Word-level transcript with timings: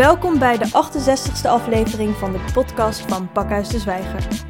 Welkom 0.00 0.38
bij 0.38 0.58
de 0.58 0.66
68e 0.66 1.48
aflevering 1.48 2.14
van 2.14 2.32
de 2.32 2.50
podcast 2.52 3.00
van 3.00 3.32
Pakhuis 3.32 3.68
de 3.68 3.78
Zwijger. 3.78 4.44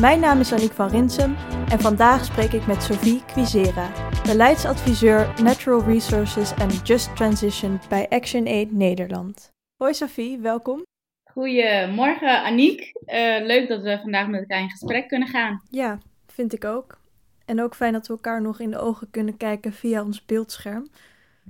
Mijn 0.00 0.20
naam 0.20 0.40
is 0.40 0.52
Aniek 0.52 0.72
van 0.72 0.88
Rinsum 0.88 1.36
en 1.68 1.80
vandaag 1.80 2.24
spreek 2.24 2.52
ik 2.52 2.66
met 2.66 2.82
Sophie 2.82 3.24
Quizera, 3.24 3.90
beleidsadviseur 4.22 5.42
Natural 5.42 5.82
Resources 5.82 6.54
and 6.54 6.88
Just 6.88 7.16
Transition 7.16 7.80
bij 7.88 8.08
ActionAid 8.08 8.72
Nederland. 8.72 9.50
Hoi 9.76 9.94
Sophie, 9.94 10.38
welkom. 10.38 10.82
Goedemorgen 11.24 12.42
Aniek. 12.42 12.80
Uh, 13.06 13.46
leuk 13.46 13.68
dat 13.68 13.82
we 13.82 13.98
vandaag 14.02 14.28
met 14.28 14.40
elkaar 14.40 14.60
in 14.60 14.70
gesprek 14.70 15.08
kunnen 15.08 15.28
gaan. 15.28 15.62
Ja, 15.70 15.98
vind 16.26 16.52
ik 16.52 16.64
ook. 16.64 16.98
En 17.44 17.62
ook 17.62 17.74
fijn 17.74 17.92
dat 17.92 18.06
we 18.06 18.12
elkaar 18.12 18.42
nog 18.42 18.60
in 18.60 18.70
de 18.70 18.78
ogen 18.78 19.10
kunnen 19.10 19.36
kijken 19.36 19.72
via 19.72 20.02
ons 20.04 20.24
beeldscherm. 20.24 20.88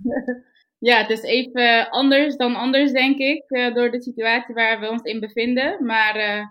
Ja, 0.85 0.99
het 0.99 1.11
is 1.11 1.23
even 1.23 1.91
anders 1.91 2.37
dan 2.37 2.55
anders, 2.55 2.93
denk 2.93 3.19
ik, 3.19 3.45
uh, 3.49 3.75
door 3.75 3.91
de 3.91 4.03
situatie 4.03 4.55
waar 4.55 4.81
we 4.81 4.89
ons 4.89 5.03
in 5.03 5.21
bevinden. 5.21 5.85
Maar 5.85 6.17
uh, 6.17 6.47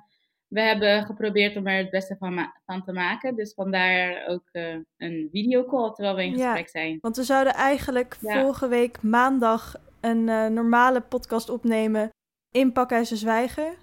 we 0.47 0.61
hebben 0.61 1.05
geprobeerd 1.05 1.55
om 1.55 1.67
er 1.67 1.77
het 1.77 1.89
beste 1.89 2.15
van, 2.19 2.51
van 2.65 2.83
te 2.83 2.91
maken. 2.91 3.35
Dus 3.35 3.53
vandaar 3.53 4.27
ook 4.27 4.49
uh, 4.51 4.75
een 4.97 5.29
videocall 5.31 5.91
terwijl 5.93 6.15
we 6.15 6.23
in 6.23 6.37
ja, 6.37 6.45
gesprek 6.45 6.69
zijn. 6.69 6.97
Want 7.01 7.15
we 7.15 7.23
zouden 7.23 7.53
eigenlijk 7.53 8.17
ja. 8.21 8.41
vorige 8.41 8.67
week 8.67 9.01
maandag 9.01 9.75
een 10.01 10.53
normale 10.53 11.01
podcast 11.01 11.49
opnemen 11.49 12.09
in 12.51 12.71
Pakhuizen 12.71 13.17
Zwijgen. 13.17 13.73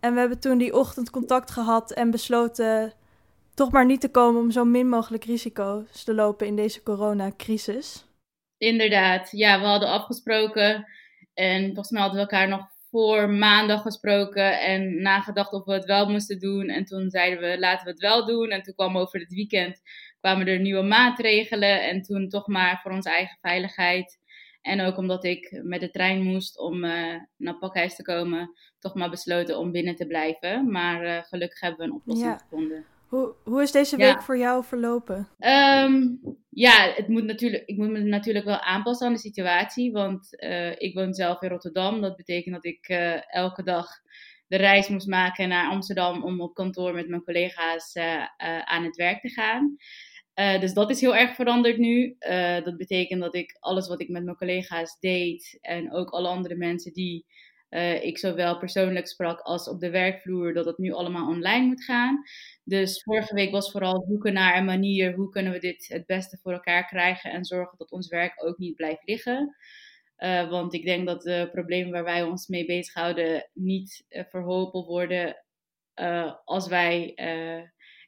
En 0.00 0.12
we 0.14 0.20
hebben 0.20 0.40
toen 0.40 0.58
die 0.58 0.74
ochtend 0.74 1.10
contact 1.10 1.50
gehad 1.50 1.90
en 1.90 2.10
besloten 2.10 2.92
toch 3.54 3.72
maar 3.72 3.86
niet 3.86 4.00
te 4.00 4.10
komen 4.10 4.40
om 4.40 4.50
zo 4.50 4.64
min 4.64 4.88
mogelijk 4.88 5.24
risico's 5.24 6.04
te 6.04 6.14
lopen 6.14 6.46
in 6.46 6.56
deze 6.56 6.82
coronacrisis. 6.82 8.07
Inderdaad, 8.58 9.30
ja, 9.30 9.60
we 9.60 9.66
hadden 9.66 9.88
afgesproken 9.88 10.86
en 11.34 11.64
volgens 11.64 11.90
mij 11.90 12.00
hadden 12.00 12.20
we 12.20 12.30
elkaar 12.30 12.48
nog 12.48 12.66
voor 12.90 13.30
maandag 13.30 13.82
gesproken 13.82 14.60
en 14.60 15.02
nagedacht 15.02 15.52
of 15.52 15.64
we 15.64 15.72
het 15.72 15.84
wel 15.84 16.10
moesten 16.10 16.38
doen. 16.38 16.68
En 16.68 16.84
toen 16.84 17.10
zeiden 17.10 17.40
we, 17.40 17.58
laten 17.58 17.84
we 17.84 17.90
het 17.90 18.00
wel 18.00 18.26
doen. 18.26 18.48
En 18.48 18.62
toen 18.62 18.74
kwam 18.74 18.96
over 18.96 19.20
het 19.20 19.32
weekend, 19.32 19.80
kwamen 20.20 20.46
er 20.46 20.60
nieuwe 20.60 20.82
maatregelen. 20.82 21.88
En 21.88 22.02
toen 22.02 22.28
toch 22.28 22.46
maar 22.46 22.80
voor 22.82 22.90
onze 22.90 23.10
eigen 23.10 23.38
veiligheid. 23.40 24.18
En 24.62 24.80
ook 24.80 24.96
omdat 24.96 25.24
ik 25.24 25.60
met 25.62 25.80
de 25.80 25.90
trein 25.90 26.22
moest 26.22 26.58
om 26.58 26.84
uh, 26.84 27.14
naar 27.36 27.58
Pakhuis 27.58 27.96
te 27.96 28.02
komen, 28.02 28.50
toch 28.78 28.94
maar 28.94 29.10
besloten 29.10 29.58
om 29.58 29.72
binnen 29.72 29.96
te 29.96 30.06
blijven. 30.06 30.70
Maar 30.70 31.04
uh, 31.04 31.22
gelukkig 31.22 31.60
hebben 31.60 31.78
we 31.78 31.84
een 31.84 31.98
oplossing 31.98 32.30
ja. 32.30 32.38
gevonden. 32.38 32.84
Hoe, 33.08 33.34
hoe 33.44 33.62
is 33.62 33.72
deze 33.72 33.96
week 33.96 34.14
ja. 34.14 34.22
voor 34.22 34.38
jou 34.38 34.64
verlopen? 34.64 35.28
Um, 35.38 36.20
ja, 36.50 36.92
het 36.94 37.08
moet 37.08 37.24
natuurlijk, 37.24 37.62
ik 37.66 37.76
moet 37.76 37.90
me 37.90 38.00
natuurlijk 38.00 38.44
wel 38.44 38.60
aanpassen 38.60 39.06
aan 39.06 39.12
de 39.12 39.18
situatie. 39.18 39.92
Want 39.92 40.42
uh, 40.42 40.80
ik 40.80 40.94
woon 40.94 41.14
zelf 41.14 41.42
in 41.42 41.48
Rotterdam. 41.48 42.00
Dat 42.00 42.16
betekent 42.16 42.54
dat 42.54 42.64
ik 42.64 42.88
uh, 42.88 43.34
elke 43.34 43.62
dag 43.62 43.86
de 44.46 44.56
reis 44.56 44.88
moest 44.88 45.06
maken 45.06 45.48
naar 45.48 45.70
Amsterdam 45.70 46.24
om 46.24 46.40
op 46.40 46.54
kantoor 46.54 46.94
met 46.94 47.08
mijn 47.08 47.24
collega's 47.24 47.94
uh, 47.94 48.24
aan 48.64 48.84
het 48.84 48.96
werk 48.96 49.20
te 49.20 49.28
gaan. 49.28 49.76
dus 50.60 50.72
dat 50.72 50.90
is 50.90 51.00
heel 51.00 51.16
erg 51.16 51.34
veranderd 51.34 51.78
nu. 51.78 52.16
dat 52.64 52.76
betekent 52.76 53.20
dat 53.20 53.34
ik 53.34 53.56
alles 53.60 53.88
wat 53.88 54.00
ik 54.00 54.08
met 54.08 54.24
mijn 54.24 54.36
collega's 54.36 54.98
deed 55.00 55.58
en 55.60 55.92
ook 55.92 56.10
alle 56.10 56.28
andere 56.28 56.56
mensen 56.56 56.92
die 56.92 57.26
uh, 57.70 58.04
ik 58.04 58.18
zowel 58.18 58.58
persoonlijk 58.58 59.08
sprak 59.08 59.40
als 59.40 59.68
op 59.68 59.80
de 59.80 59.90
werkvloer, 59.90 60.52
dat 60.52 60.64
het 60.64 60.78
nu 60.78 60.92
allemaal 60.92 61.28
online 61.28 61.66
moet 61.66 61.84
gaan. 61.84 62.22
Dus 62.64 63.02
vorige 63.02 63.34
week 63.34 63.50
was 63.50 63.70
vooral 63.70 64.04
zoeken 64.08 64.32
naar 64.32 64.56
een 64.56 64.64
manier 64.64 65.14
hoe 65.14 65.28
kunnen 65.28 65.52
we 65.52 65.58
dit 65.58 65.88
het 65.88 66.06
beste 66.06 66.38
voor 66.42 66.52
elkaar 66.52 66.86
krijgen 66.86 67.30
en 67.30 67.44
zorgen 67.44 67.78
dat 67.78 67.90
ons 67.90 68.08
werk 68.08 68.44
ook 68.44 68.58
niet 68.58 68.76
blijft 68.76 69.04
liggen. 69.04 69.56
Uh, 70.18 70.50
want 70.50 70.74
ik 70.74 70.84
denk 70.84 71.06
dat 71.06 71.22
de 71.22 71.48
problemen 71.52 71.92
waar 71.92 72.04
wij 72.04 72.22
ons 72.22 72.46
mee 72.46 72.66
bezighouden 72.66 73.50
niet 73.54 74.04
uh, 74.08 74.22
verholpen 74.28 74.84
worden 74.84 75.42
als 76.44 76.68
wij 76.68 77.12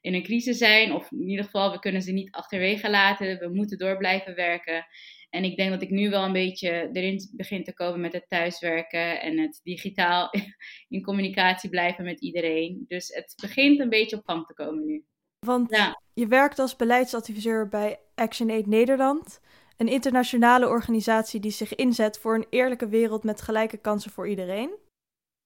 in 0.01 0.15
een 0.15 0.23
crisis 0.23 0.59
zijn. 0.59 0.93
Of 0.93 1.13
in 1.13 1.29
ieder 1.29 1.45
geval, 1.45 1.73
we 1.73 1.79
kunnen 1.79 2.03
ze 2.03 2.13
niet 2.13 2.31
achterwege 2.31 2.91
laten. 2.91 3.39
We 3.39 3.49
moeten 3.55 3.79
door 3.79 3.97
blijven 3.97 4.35
werken. 4.35 4.87
En 5.31 5.45
ik 5.45 5.57
denk 5.57 5.71
dat 5.71 5.83
ik 5.83 5.91
nu 5.91 6.11
wel 6.11 6.25
een 6.25 6.33
beetje 6.33 6.91
erin 6.93 7.31
begin 7.33 7.65
te 7.65 7.75
komen 7.75 8.01
met 8.01 8.13
het 8.13 8.29
thuiswerken 8.29 9.21
en 9.21 9.39
het 9.39 9.61
digitaal 9.63 10.31
in 10.89 11.03
communicatie 11.03 11.71
blijven 11.71 12.05
met 12.05 12.21
iedereen. 12.21 12.85
Dus 12.89 13.09
het 13.09 13.35
begint 13.41 13.81
een 13.81 13.89
beetje 13.89 14.17
op 14.17 14.25
gang 14.25 14.47
te 14.47 14.55
komen 14.55 14.87
nu. 14.87 15.05
Want 15.47 15.71
ja. 15.71 16.01
je 16.15 16.27
werkt 16.27 16.59
als 16.59 16.77
beleidsadviseur 16.77 17.69
bij 17.69 17.99
ActionAid 18.15 18.67
Nederland, 18.67 19.41
een 19.77 19.89
internationale 19.89 20.69
organisatie 20.69 21.41
die 21.41 21.51
zich 21.51 21.75
inzet 21.75 22.19
voor 22.19 22.35
een 22.35 22.47
eerlijke 22.51 22.89
wereld 22.89 23.25
met 23.25 23.43
gelijke 23.43 23.77
kansen 23.77 24.11
voor 24.11 24.29
iedereen. 24.29 24.71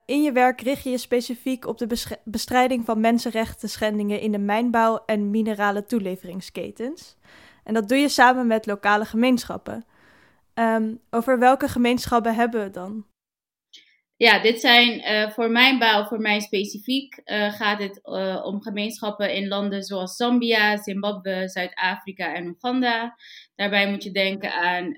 In 0.06 0.22
je 0.22 0.32
werk 0.32 0.60
richt 0.60 0.84
je 0.84 0.90
je 0.90 0.98
specifiek 0.98 1.66
op 1.66 1.78
de 1.78 2.18
bestrijding 2.24 2.84
van 2.84 3.00
mensenrechten 3.00 3.68
schendingen 3.68 4.20
in 4.20 4.32
de 4.32 4.38
mijnbouw 4.38 5.02
en 5.06 5.30
minerale 5.30 5.86
toeleveringsketens. 5.86 7.16
En 7.64 7.74
dat 7.74 7.88
doe 7.88 7.98
je 7.98 8.08
samen 8.08 8.46
met 8.46 8.66
lokale 8.66 9.04
gemeenschappen. 9.04 9.84
Um, 10.54 11.00
over 11.10 11.38
welke 11.38 11.68
gemeenschappen 11.68 12.34
hebben 12.34 12.60
we 12.60 12.64
het 12.64 12.74
dan? 12.74 13.06
Ja, 14.16 14.42
dit 14.42 14.60
zijn 14.60 15.00
uh, 15.00 15.30
voor 15.30 15.50
mijn 15.50 15.78
bouw, 15.78 16.04
voor 16.04 16.20
mij 16.20 16.40
specifiek, 16.40 17.20
uh, 17.24 17.52
gaat 17.52 17.78
het 17.78 18.00
uh, 18.04 18.44
om 18.44 18.62
gemeenschappen 18.62 19.34
in 19.34 19.48
landen 19.48 19.82
zoals 19.82 20.16
Zambia, 20.16 20.76
Zimbabwe, 20.76 21.48
Zuid-Afrika 21.48 22.34
en 22.34 22.46
Oeganda. 22.46 23.16
Daarbij 23.54 23.90
moet 23.90 24.02
je 24.02 24.10
denken 24.10 24.52
aan 24.52 24.96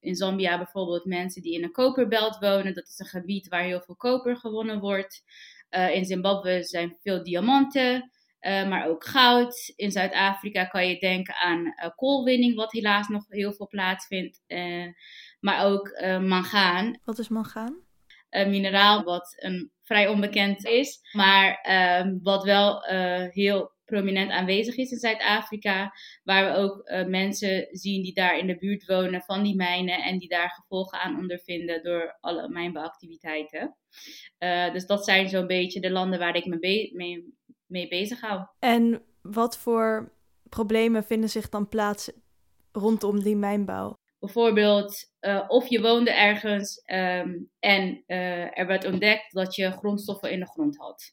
in 0.00 0.14
Zambia 0.14 0.56
bijvoorbeeld 0.56 1.04
mensen 1.04 1.42
die 1.42 1.54
in 1.54 1.62
een 1.62 1.72
koperbelt 1.72 2.38
wonen. 2.38 2.74
Dat 2.74 2.88
is 2.88 2.98
een 2.98 3.06
gebied 3.06 3.48
waar 3.48 3.62
heel 3.62 3.80
veel 3.80 3.96
koper 3.96 4.36
gewonnen 4.36 4.80
wordt. 4.80 5.22
in 5.92 6.04
Zimbabwe 6.04 6.62
zijn 6.62 6.96
veel 7.02 7.24
diamanten. 7.24 8.10
Uh, 8.40 8.68
maar 8.68 8.88
ook 8.88 9.04
goud. 9.04 9.72
In 9.76 9.90
Zuid-Afrika 9.90 10.64
kan 10.64 10.88
je 10.88 10.98
denken 10.98 11.34
aan 11.34 11.66
uh, 11.66 11.90
koolwinning, 11.96 12.54
wat 12.54 12.72
helaas 12.72 13.08
nog 13.08 13.24
heel 13.28 13.52
veel 13.52 13.66
plaatsvindt. 13.66 14.42
Uh, 14.46 14.86
maar 15.40 15.64
ook 15.64 16.00
mangaan. 16.20 17.00
Wat 17.04 17.18
is 17.18 17.28
mangaan? 17.28 17.78
Een 18.30 18.50
mineraal 18.50 19.02
wat 19.02 19.34
een, 19.36 19.70
vrij 19.82 20.08
onbekend 20.08 20.64
is, 20.64 21.00
maar 21.12 21.60
ehm, 21.62 22.18
wat 22.22 22.44
wel 22.44 22.82
heel 23.30 23.72
prominent 23.84 24.30
aanwezig 24.30 24.76
is 24.76 24.90
in 24.90 24.98
Zuid-Afrika. 24.98 25.92
Waar 26.22 26.52
we 26.52 26.58
ook 26.58 27.08
mensen 27.08 27.68
zien 27.70 28.02
die 28.02 28.14
daar 28.14 28.38
in 28.38 28.46
de 28.46 28.58
buurt 28.58 28.86
wonen 28.86 29.22
van 29.22 29.42
die 29.42 29.56
mijnen 29.56 30.02
en 30.02 30.18
die 30.18 30.28
daar 30.28 30.50
gevolgen 30.50 30.98
aan 30.98 31.16
ondervinden 31.16 31.82
door 31.82 32.16
alle 32.20 32.48
mijnbouwactiviteiten. 32.48 33.76
dus 34.72 34.86
dat 34.86 35.04
zijn 35.04 35.28
zo'n 35.28 35.46
beetje 35.46 35.80
de 35.80 35.90
landen 35.90 36.18
waar 36.18 36.36
ik 36.36 36.46
me 36.46 36.56
mee 36.92 37.38
mee 37.70 37.88
bezig 37.88 38.20
hou. 38.20 38.46
En 38.58 39.02
wat 39.22 39.58
voor 39.58 40.12
problemen 40.48 41.04
vinden 41.04 41.30
zich 41.30 41.48
dan 41.48 41.68
plaats 41.68 42.10
rondom 42.72 43.22
die 43.22 43.36
mijnbouw? 43.36 43.98
Bijvoorbeeld, 44.18 45.12
uh, 45.20 45.44
of 45.48 45.68
je 45.68 45.80
woonde 45.80 46.10
ergens 46.10 46.82
um, 46.86 47.50
en 47.58 48.04
uh, 48.06 48.58
er 48.58 48.66
werd 48.66 48.84
ontdekt 48.84 49.32
dat 49.32 49.54
je 49.54 49.70
grondstoffen 49.70 50.30
in 50.30 50.40
de 50.40 50.46
grond 50.46 50.76
had. 50.76 51.12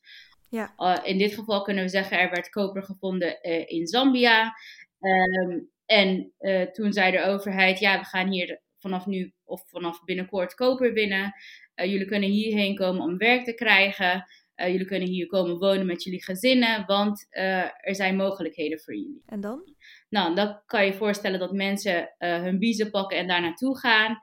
Ja. 0.49 0.73
Uh, 0.77 0.97
in 1.03 1.17
dit 1.17 1.33
geval 1.33 1.61
kunnen 1.61 1.83
we 1.83 1.89
zeggen, 1.89 2.19
er 2.19 2.29
werd 2.29 2.49
koper 2.49 2.83
gevonden 2.83 3.41
in 3.67 3.87
Zambia. 3.87 4.53
Um, 4.99 5.69
en 5.85 6.33
toen 6.71 6.93
zei 6.93 7.11
de 7.11 7.23
overheid, 7.23 7.79
ja, 7.79 7.99
we 7.99 8.05
gaan 8.05 8.27
hier 8.27 8.61
vanaf 8.77 9.05
nu 9.05 9.33
of 9.43 9.69
vanaf 9.69 10.03
binnenkort 10.03 10.53
koper 10.53 10.93
binnen. 10.93 11.33
jullie 11.75 12.05
kunnen 12.05 12.29
hierheen 12.29 12.75
komen 12.75 13.01
om 13.01 13.17
werk 13.17 13.43
te 13.45 13.53
krijgen. 13.53 14.25
Uh, 14.57 14.67
jullie 14.71 14.85
kunnen 14.85 15.07
hier 15.07 15.27
komen 15.27 15.57
wonen 15.57 15.85
met 15.85 16.03
jullie 16.03 16.23
gezinnen, 16.23 16.85
want 16.85 17.27
uh, 17.31 17.63
er 17.63 17.95
zijn 17.95 18.15
mogelijkheden 18.15 18.79
voor 18.79 18.95
jullie. 18.95 19.21
En 19.25 19.41
dan? 19.41 19.75
Nou, 20.09 20.35
dan 20.35 20.61
kan 20.65 20.85
je 20.85 20.93
voorstellen 20.93 21.39
dat 21.39 21.51
mensen 21.51 22.13
uh, 22.19 22.41
hun 22.41 22.59
biezen 22.59 22.91
pakken 22.91 23.17
en 23.17 23.27
daar 23.27 23.41
naartoe 23.41 23.77
gaan. 23.77 24.19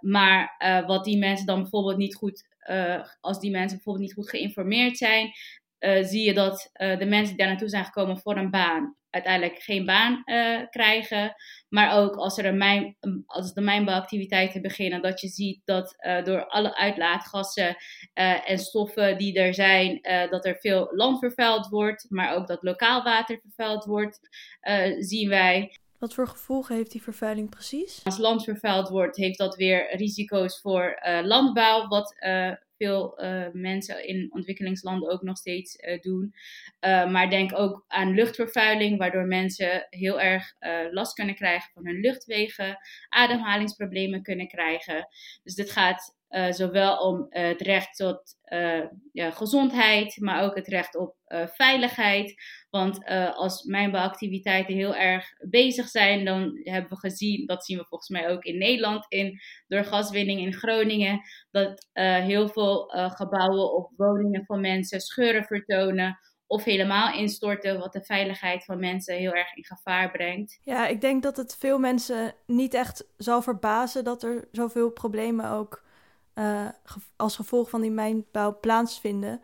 maar 0.00 0.56
wat 0.86 1.04
die 1.04 1.18
mensen 1.18 1.46
dan 1.46 1.60
bijvoorbeeld 1.60 1.96
niet 1.96 2.14
goed, 2.14 2.48
als 3.20 3.40
die 3.40 3.50
mensen 3.50 3.76
bijvoorbeeld 3.76 4.06
niet 4.06 4.14
goed 4.14 4.30
geïnformeerd 4.30 4.96
zijn, 4.96 5.30
zie 6.02 6.24
je 6.24 6.34
dat 6.34 6.70
de 6.72 7.06
mensen 7.06 7.28
die 7.28 7.36
daar 7.36 7.48
naartoe 7.48 7.68
zijn 7.68 7.84
gekomen 7.84 8.18
voor 8.18 8.36
een 8.36 8.50
baan, 8.50 8.96
uiteindelijk 9.10 9.62
geen 9.62 9.84
baan 9.84 10.22
uh, 10.24 10.60
krijgen. 10.70 11.34
Maar 11.68 11.98
ook 11.98 12.16
als, 12.16 12.38
er 12.38 12.44
een 12.44 12.58
mijn, 12.58 12.96
als 13.26 13.54
de 13.54 13.60
mijnbouwactiviteiten 13.60 14.62
beginnen, 14.62 15.02
dat 15.02 15.20
je 15.20 15.28
ziet 15.28 15.60
dat 15.64 15.96
door 16.24 16.46
alle 16.46 16.76
uitlaatgassen 16.76 17.76
en 18.44 18.58
stoffen 18.58 19.18
die 19.18 19.38
er 19.38 19.54
zijn, 19.54 20.00
dat 20.30 20.44
er 20.44 20.56
veel 20.56 20.88
land 20.90 21.18
vervuild 21.18 21.68
wordt, 21.68 22.06
maar 22.08 22.34
ook 22.34 22.46
dat 22.46 22.62
lokaal 22.62 23.02
water 23.02 23.40
vervuild 23.42 23.84
wordt, 23.84 24.20
zien 24.98 25.28
wij. 25.28 25.78
Wat 25.98 26.14
voor 26.14 26.28
gevolgen 26.28 26.76
heeft 26.76 26.92
die 26.92 27.02
vervuiling 27.02 27.50
precies? 27.50 28.00
Als 28.04 28.18
land 28.18 28.44
vervuild 28.44 28.88
wordt, 28.88 29.16
heeft 29.16 29.38
dat 29.38 29.56
weer 29.56 29.96
risico's 29.96 30.60
voor 30.60 30.98
landbouw, 31.22 31.88
wat 31.88 32.14
veel 32.80 33.18
mensen 33.52 34.06
in 34.06 34.32
ontwikkelingslanden 34.32 35.10
ook 35.10 35.22
nog 35.22 35.36
steeds 35.36 35.76
doen. 36.00 36.34
maar 36.80 37.30
denk 37.30 37.58
ook 37.58 37.84
aan 37.88 38.14
luchtvervuiling, 38.14 38.98
waardoor 38.98 39.26
mensen 39.26 39.86
heel 39.90 40.20
erg 40.20 40.54
last 40.90 41.14
kunnen 41.14 41.34
krijgen 41.34 41.70
van 41.72 41.86
hun 41.86 42.00
luchtwegen, 42.00 42.78
ademhalingsproblemen 43.08 44.22
kunnen 44.22 44.48
krijgen. 44.48 45.08
Dus 45.42 45.54
dit 45.54 45.70
gaat 45.70 46.18
uh, 46.30 46.52
zowel 46.52 46.96
om 46.96 47.26
uh, 47.30 47.42
het 47.48 47.60
recht 47.60 47.96
tot 47.96 48.22
uh, 48.44 48.84
ja, 49.12 49.30
gezondheid, 49.30 50.16
maar 50.20 50.42
ook 50.42 50.54
het 50.54 50.66
recht 50.66 50.96
op 50.96 51.18
veiligheid. 51.54 52.34
Want 52.70 53.04
als 53.34 53.62
mijnbouwactiviteiten 53.62 54.74
heel 54.74 54.94
erg 54.94 55.26
bezig 55.48 55.88
zijn, 55.88 56.24
dan 56.24 56.60
hebben 56.62 56.90
we 56.90 56.96
gezien, 56.96 57.46
dat 57.46 57.64
zien 57.64 57.78
we 57.78 57.84
volgens 57.84 58.10
mij 58.10 58.28
ook 58.28 58.44
in 58.44 58.58
Nederland, 58.58 59.04
in, 59.08 59.40
door 59.66 59.84
gaswinning 59.84 60.40
in 60.40 60.54
Groningen, 60.54 61.20
dat 61.50 61.88
heel 61.92 62.48
veel 62.48 62.92
gebouwen 63.16 63.74
of 63.74 63.90
woningen 63.96 64.44
van 64.44 64.60
mensen 64.60 65.00
scheuren 65.00 65.44
vertonen 65.44 66.18
of 66.46 66.64
helemaal 66.64 67.14
instorten, 67.14 67.78
wat 67.78 67.92
de 67.92 68.04
veiligheid 68.04 68.64
van 68.64 68.78
mensen 68.78 69.16
heel 69.16 69.32
erg 69.32 69.54
in 69.54 69.64
gevaar 69.64 70.10
brengt. 70.10 70.58
Ja, 70.62 70.86
ik 70.86 71.00
denk 71.00 71.22
dat 71.22 71.36
het 71.36 71.56
veel 71.58 71.78
mensen 71.78 72.34
niet 72.46 72.74
echt 72.74 73.04
zal 73.16 73.42
verbazen 73.42 74.04
dat 74.04 74.22
er 74.22 74.48
zoveel 74.52 74.90
problemen 74.90 75.50
ook 75.50 75.88
uh, 76.34 76.68
als 77.16 77.36
gevolg 77.36 77.70
van 77.70 77.80
die 77.80 77.90
mijnbouw 77.90 78.58
plaatsvinden. 78.60 79.40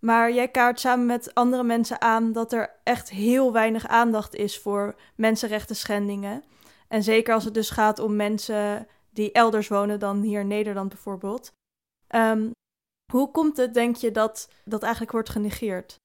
Maar 0.00 0.32
jij 0.32 0.48
kaart 0.48 0.80
samen 0.80 1.06
met 1.06 1.34
andere 1.34 1.62
mensen 1.62 2.00
aan 2.00 2.32
dat 2.32 2.52
er 2.52 2.80
echt 2.84 3.10
heel 3.10 3.52
weinig 3.52 3.86
aandacht 3.86 4.34
is 4.34 4.58
voor 4.58 5.00
mensenrechten 5.14 5.76
schendingen. 5.76 6.44
En 6.88 7.02
zeker 7.02 7.34
als 7.34 7.44
het 7.44 7.54
dus 7.54 7.70
gaat 7.70 7.98
om 7.98 8.16
mensen 8.16 8.86
die 9.10 9.32
elders 9.32 9.68
wonen 9.68 9.98
dan 9.98 10.22
hier 10.22 10.40
in 10.40 10.46
Nederland 10.46 10.88
bijvoorbeeld. 10.88 11.52
Um, 12.14 12.50
hoe 13.12 13.30
komt 13.30 13.56
het, 13.56 13.74
denk 13.74 13.96
je, 13.96 14.10
dat 14.10 14.52
dat 14.64 14.82
eigenlijk 14.82 15.12
wordt 15.12 15.28
genegeerd? 15.28 15.96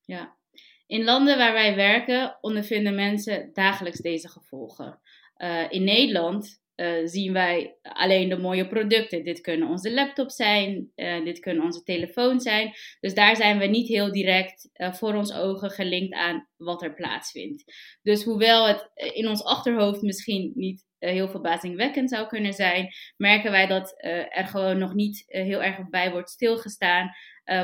Ja, 0.00 0.36
in 0.86 1.04
landen 1.04 1.38
waar 1.38 1.52
wij 1.52 1.74
werken 1.76 2.38
ondervinden 2.40 2.94
mensen 2.94 3.52
dagelijks 3.52 3.98
deze 3.98 4.28
gevolgen. 4.28 5.00
Uh, 5.36 5.72
in 5.72 5.84
Nederland 5.84 6.59
uh, 6.80 7.00
zien 7.04 7.32
wij 7.32 7.76
alleen 7.82 8.28
de 8.28 8.36
mooie 8.36 8.68
producten. 8.68 9.24
Dit 9.24 9.40
kunnen 9.40 9.68
onze 9.68 9.94
laptops 9.94 10.36
zijn, 10.36 10.92
uh, 10.96 11.24
dit 11.24 11.40
kunnen 11.40 11.64
onze 11.64 11.82
telefoons 11.82 12.42
zijn. 12.42 12.72
Dus 13.00 13.14
daar 13.14 13.36
zijn 13.36 13.58
we 13.58 13.66
niet 13.66 13.88
heel 13.88 14.12
direct 14.12 14.70
uh, 14.74 14.92
voor 14.92 15.14
ons 15.14 15.34
ogen 15.34 15.70
gelinkt 15.70 16.14
aan 16.14 16.48
wat 16.56 16.82
er 16.82 16.94
plaatsvindt. 16.94 17.64
Dus 18.02 18.24
hoewel 18.24 18.66
het 18.66 18.90
in 18.94 19.28
ons 19.28 19.44
achterhoofd 19.44 20.02
misschien 20.02 20.52
niet 20.54 20.88
heel 20.98 21.28
verbazingwekkend 21.28 22.10
zou 22.10 22.26
kunnen 22.26 22.52
zijn, 22.52 22.88
merken 23.16 23.50
wij 23.50 23.66
dat 23.66 23.94
er 24.28 24.46
gewoon 24.46 24.78
nog 24.78 24.94
niet 24.94 25.24
heel 25.26 25.62
erg 25.62 25.88
bij 25.88 26.10
wordt 26.10 26.30
stilgestaan 26.30 27.10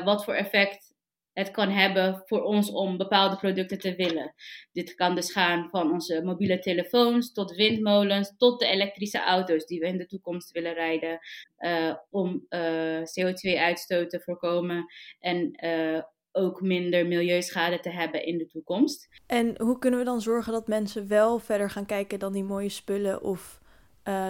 wat 0.05 0.25
voor 0.25 0.35
effect 0.35 0.95
het 1.37 1.50
kan 1.50 1.69
hebben 1.69 2.23
voor 2.25 2.43
ons 2.43 2.71
om 2.71 2.97
bepaalde 2.97 3.37
producten 3.37 3.79
te 3.79 3.94
willen. 3.94 4.35
Dit 4.73 4.94
kan 4.94 5.15
dus 5.15 5.33
gaan 5.33 5.69
van 5.71 5.93
onze 5.93 6.23
mobiele 6.25 6.59
telefoons 6.59 7.33
tot 7.33 7.55
windmolens 7.55 8.37
tot 8.37 8.61
de 8.61 8.67
elektrische 8.67 9.23
auto's 9.23 9.67
die 9.67 9.81
we 9.81 9.87
in 9.87 9.99
de 9.99 10.06
toekomst 10.06 10.50
willen 10.50 10.75
rijden 10.75 11.19
uh, 11.59 11.94
om 12.11 12.47
uh, 12.49 12.97
eh, 12.97 13.03
CO2-uitstoot 13.03 14.11
te 14.11 14.21
voorkomen 14.21 14.85
en 15.19 15.65
uh, 15.65 16.00
ook 16.33 16.61
minder 16.61 17.06
milieuschade 17.06 17.81
te 17.81 17.91
hebben 17.91 18.27
in 18.27 18.39
de 18.39 18.47
toekomst. 18.47 19.09
En 19.27 19.61
hoe 19.62 19.79
kunnen 19.79 19.99
we 19.99 20.05
dan 20.05 20.21
zorgen 20.21 20.53
dat 20.53 20.69
mensen 20.69 21.09
wel 21.09 21.39
verder 21.39 21.71
gaan 21.71 21.87
kijken 21.87 22.19
dan 22.19 22.32
die 22.32 22.44
mooie 22.44 22.69
spullen 22.69 23.23
of 23.23 23.65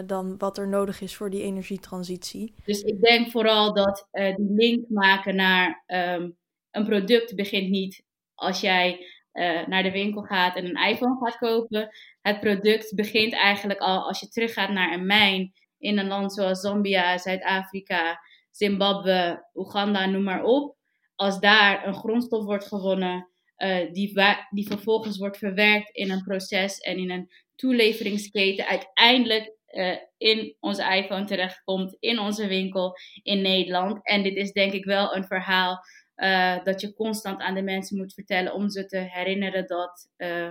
dan 0.06 0.38
wat 0.38 0.59
er 0.59 0.69
nodig 0.69 1.00
is 1.00 1.17
voor 1.17 1.31
die 1.31 1.43
energietransitie? 1.43 2.55
Dus 2.64 2.82
ik 2.82 3.00
denk 3.00 3.31
vooral 3.31 3.75
dat 3.75 4.09
die 4.11 4.52
link 4.55 4.88
maken 4.88 5.37
naar 5.37 5.85
um, 5.87 6.37
een 6.76 6.84
product 6.84 7.34
begint 7.34 7.70
niet 7.70 8.05
als 8.34 8.61
jij 8.61 9.06
uh, 9.32 9.67
naar 9.67 9.82
de 9.82 9.90
winkel 9.90 10.23
gaat 10.23 10.56
en 10.56 10.64
een 10.64 10.88
iPhone 10.88 11.17
gaat 11.19 11.38
kopen. 11.38 11.88
Het 12.20 12.40
product 12.40 12.94
begint 12.94 13.32
eigenlijk 13.32 13.81
al 13.81 14.06
als 14.06 14.20
je 14.20 14.28
teruggaat 14.28 14.70
naar 14.70 14.93
een 14.93 15.06
mijn 15.06 15.52
in 15.78 15.99
een 15.99 16.06
land 16.06 16.32
zoals 16.32 16.61
Zambia, 16.61 17.19
Zuid-Afrika, 17.19 18.20
Zimbabwe, 18.50 19.49
Oeganda, 19.55 20.06
noem 20.06 20.23
maar 20.23 20.43
op. 20.43 20.76
Als 21.14 21.40
daar 21.40 21.87
een 21.87 21.94
grondstof 21.94 22.44
wordt 22.44 22.67
gewonnen, 22.67 23.31
uh, 23.58 23.93
die, 23.93 24.20
die 24.50 24.67
vervolgens 24.67 25.19
wordt 25.19 25.38
verwerkt 25.38 25.90
in 25.90 26.11
een 26.11 26.23
proces 26.23 26.78
en 26.78 26.99
in 26.99 27.11
een 27.11 27.31
toeleveringsketen, 27.55 28.67
uiteindelijk 28.67 29.56
uh, 29.70 29.96
in 30.17 30.56
onze 30.61 30.94
iPhone 30.94 31.25
terechtkomt, 31.25 31.96
in 32.00 32.19
onze 32.19 32.46
winkel 32.46 32.96
in 33.23 33.43
Nederland. 33.43 34.00
En 34.02 34.23
dit 34.23 34.37
is 34.37 34.52
denk 34.52 34.73
ik 34.73 34.84
wel 34.84 35.17
een 35.17 35.25
verhaal 35.25 35.81
uh, 36.16 36.64
dat 36.64 36.80
je 36.80 36.94
constant 36.94 37.40
aan 37.40 37.54
de 37.54 37.62
mensen 37.62 37.96
moet 37.96 38.14
vertellen 38.14 38.54
om 38.54 38.68
ze 38.68 38.86
te 38.86 38.98
herinneren 38.98 39.66
dat 39.66 40.10
uh, 40.16 40.48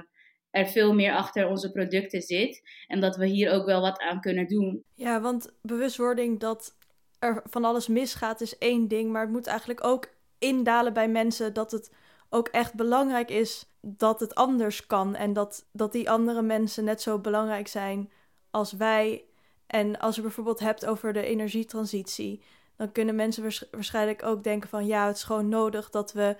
er 0.50 0.68
veel 0.68 0.94
meer 0.94 1.14
achter 1.14 1.48
onze 1.48 1.72
producten 1.72 2.22
zit. 2.22 2.62
En 2.88 3.00
dat 3.00 3.16
we 3.16 3.26
hier 3.26 3.52
ook 3.52 3.66
wel 3.66 3.82
wat 3.82 4.00
aan 4.00 4.22
kunnen 4.22 4.48
doen. 4.48 4.84
Ja, 4.94 5.22
want 5.22 5.54
bewustwording 5.62 6.40
dat 6.40 6.76
er 7.20 7.42
van 7.46 7.66
alles 7.66 7.88
misgaat 7.88 8.42
is 8.42 8.58
één 8.58 8.88
ding. 8.88 9.12
Maar 9.12 9.22
het 9.22 9.32
moet 9.32 9.48
eigenlijk 9.48 9.84
ook 9.84 10.08
indalen 10.40 10.94
bij 10.94 11.08
mensen 11.08 11.54
dat 11.54 11.72
het 11.72 11.92
ook 12.30 12.48
echt 12.48 12.74
belangrijk 12.74 13.30
is 13.30 13.66
dat 13.82 14.20
het 14.20 14.36
anders 14.36 14.88
kan. 14.88 15.16
En 15.16 15.34
dat, 15.34 15.68
dat 15.72 15.92
die 15.92 16.10
andere 16.10 16.42
mensen 16.42 16.84
net 16.84 17.02
zo 17.02 17.20
belangrijk 17.20 17.68
zijn 17.68 18.12
als 18.50 18.72
wij. 18.72 19.26
En 19.68 20.00
als 20.00 20.16
je 20.16 20.22
bijvoorbeeld 20.22 20.60
hebt 20.60 20.86
over 20.86 21.14
de 21.14 21.26
energietransitie 21.26 22.44
dan 22.78 22.92
kunnen 22.92 23.16
mensen 23.16 23.68
waarschijnlijk 23.72 24.24
ook 24.24 24.44
denken 24.44 24.70
van 24.70 24.86
ja, 24.86 25.08
het 25.08 25.16
is 25.16 25.24
gewoon 25.24 25.50
nodig 25.50 25.90
dat 25.90 26.14
we 26.14 26.36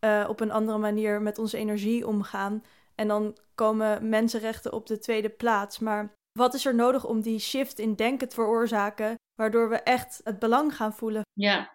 uh, 0.00 0.26
op 0.28 0.40
een 0.40 0.50
andere 0.50 0.78
manier 0.78 1.22
met 1.22 1.38
onze 1.38 1.58
energie 1.58 2.06
omgaan. 2.06 2.62
En 2.94 3.08
dan 3.08 3.36
komen 3.54 4.08
mensenrechten 4.08 4.72
op 4.72 4.86
de 4.86 4.98
tweede 4.98 5.28
plaats. 5.28 5.78
Maar 5.78 6.14
wat 6.32 6.54
is 6.54 6.66
er 6.66 6.74
nodig 6.74 7.04
om 7.04 7.20
die 7.20 7.38
shift 7.38 7.78
in 7.78 7.94
denken 7.94 8.28
te 8.28 8.34
veroorzaken, 8.34 9.14
waardoor 9.34 9.68
we 9.68 9.76
echt 9.76 10.20
het 10.24 10.38
belang 10.38 10.76
gaan 10.76 10.92
voelen? 10.92 11.22
Ja, 11.32 11.70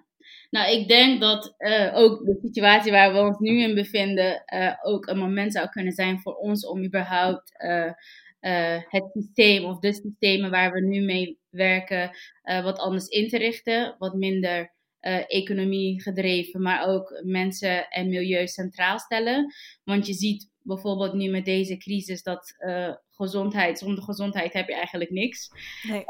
nou, 0.49 0.71
ik 0.71 0.87
denk 0.87 1.21
dat 1.21 1.55
uh, 1.57 1.95
ook 1.95 2.25
de 2.25 2.39
situatie 2.41 2.91
waar 2.91 3.13
we 3.13 3.19
ons 3.19 3.37
nu 3.39 3.61
in 3.61 3.75
bevinden, 3.75 4.43
uh, 4.53 4.73
ook 4.81 5.07
een 5.07 5.17
moment 5.17 5.53
zou 5.53 5.69
kunnen 5.69 5.93
zijn 5.93 6.19
voor 6.19 6.33
ons 6.33 6.65
om 6.65 6.83
überhaupt 6.83 7.51
het 8.89 9.09
systeem 9.13 9.65
of 9.65 9.79
de 9.79 9.93
systemen 9.93 10.51
waar 10.51 10.71
we 10.71 10.81
nu 10.81 11.01
mee 11.01 11.39
werken 11.49 12.11
uh, 12.43 12.63
wat 12.63 12.79
anders 12.79 13.07
in 13.07 13.27
te 13.27 13.37
richten. 13.37 13.95
Wat 13.97 14.13
minder 14.13 14.73
uh, 15.01 15.23
economie 15.27 16.01
gedreven, 16.01 16.61
maar 16.61 16.87
ook 16.87 17.21
mensen 17.23 17.89
en 17.89 18.09
milieu 18.09 18.47
centraal 18.47 18.99
stellen. 18.99 19.53
Want 19.83 20.07
je 20.07 20.13
ziet 20.13 20.49
bijvoorbeeld 20.61 21.13
nu 21.13 21.29
met 21.29 21.45
deze 21.45 21.77
crisis 21.77 22.23
dat 22.23 22.55
gezondheid, 23.09 23.79
zonder 23.79 24.03
gezondheid 24.03 24.53
heb 24.53 24.67
je 24.67 24.75
eigenlijk 24.75 25.09
niks. 25.09 25.49
Nee. 25.87 26.05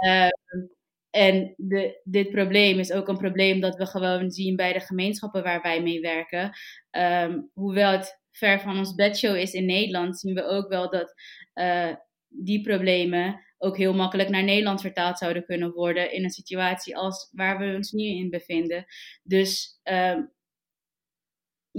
En 1.10 1.54
de, 1.58 2.02
dit 2.04 2.30
probleem 2.30 2.80
is 2.80 2.92
ook 2.92 3.08
een 3.08 3.18
probleem 3.18 3.60
dat 3.60 3.76
we 3.76 3.86
gewoon 3.86 4.32
zien 4.32 4.56
bij 4.56 4.74
de 4.74 4.80
gemeenschappen 4.80 5.44
waar 5.44 5.62
wij 5.62 5.82
mee 5.82 6.02
werken. 6.02 6.52
Um, 6.92 7.50
hoewel 7.54 7.92
het 7.92 8.20
ver 8.32 8.60
van 8.60 8.78
ons 8.78 8.96
bedshow 8.96 9.36
is 9.36 9.54
in 9.54 9.66
Nederland, 9.66 10.20
zien 10.20 10.34
we 10.34 10.44
ook 10.44 10.70
wel 10.70 10.90
dat 10.90 11.14
uh, 11.56 11.96
die 12.28 12.62
problemen 12.62 13.46
ook 13.58 13.78
heel 13.78 13.94
makkelijk 13.94 14.30
naar 14.30 14.44
Nederland 14.44 14.82
vertaald 14.82 15.18
zouden 15.18 15.46
kunnen 15.46 15.72
worden 15.72 16.12
in 16.12 16.24
een 16.24 16.30
situatie 16.30 16.98
als 16.98 17.30
waar 17.32 17.58
we 17.58 17.76
ons 17.76 17.92
nu 17.92 18.04
in 18.04 18.30
bevinden. 18.30 18.86
Dus 19.24 19.80
uh, 19.84 20.20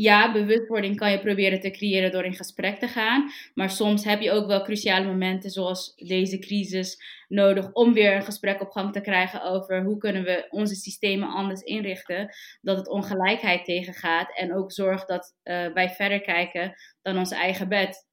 ja, 0.01 0.33
bewustwording 0.33 0.97
kan 0.97 1.11
je 1.11 1.21
proberen 1.21 1.61
te 1.61 1.71
creëren 1.71 2.11
door 2.11 2.25
in 2.25 2.35
gesprek 2.35 2.79
te 2.79 2.89
gaan. 2.89 3.31
Maar 3.55 3.71
soms 3.71 4.05
heb 4.05 4.21
je 4.21 4.31
ook 4.31 4.47
wel 4.47 4.63
cruciale 4.63 5.07
momenten 5.07 5.51
zoals 5.51 5.95
deze 5.97 6.39
crisis 6.39 7.03
nodig 7.29 7.73
om 7.73 7.93
weer 7.93 8.17
een 8.17 8.23
gesprek 8.23 8.61
op 8.61 8.71
gang 8.71 8.93
te 8.93 9.01
krijgen 9.01 9.43
over 9.43 9.85
hoe 9.85 9.97
kunnen 9.99 10.25
we 10.25 10.47
onze 10.51 10.75
systemen 10.75 11.29
anders 11.29 11.61
inrichten. 11.61 12.35
Dat 12.61 12.77
het 12.77 12.89
ongelijkheid 12.89 13.65
tegengaat 13.65 14.37
en 14.37 14.55
ook 14.55 14.73
zorgt 14.73 15.09
dat 15.09 15.35
uh, 15.45 15.73
wij 15.73 15.91
verder 15.91 16.21
kijken 16.21 16.75
dan 17.03 17.19
ons 17.19 17.31
eigen 17.31 17.69
bed, 17.69 18.07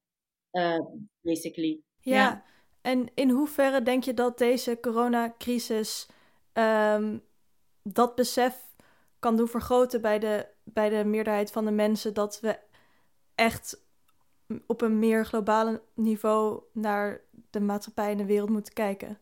uh, 0.52 0.80
basically. 1.20 1.85
Ja. 2.10 2.44
En 2.80 3.08
in 3.14 3.30
hoeverre 3.30 3.82
denk 3.82 4.04
je 4.04 4.14
dat 4.14 4.38
deze 4.38 4.78
coronacrisis 4.80 6.08
um, 6.52 7.22
dat 7.82 8.14
besef 8.14 8.66
kan 9.18 9.36
doen 9.36 9.48
vergroten 9.48 10.00
bij 10.00 10.18
de, 10.18 10.46
bij 10.64 10.88
de 10.88 11.04
meerderheid 11.04 11.52
van 11.52 11.64
de 11.64 11.70
mensen 11.70 12.14
dat 12.14 12.40
we 12.40 12.58
echt 13.34 13.84
op 14.66 14.80
een 14.80 14.98
meer 14.98 15.26
globale 15.26 15.82
niveau 15.94 16.62
naar 16.72 17.20
de 17.50 17.60
maatschappij 17.60 18.10
en 18.10 18.16
de 18.16 18.26
wereld 18.26 18.50
moeten 18.50 18.72
kijken? 18.72 19.18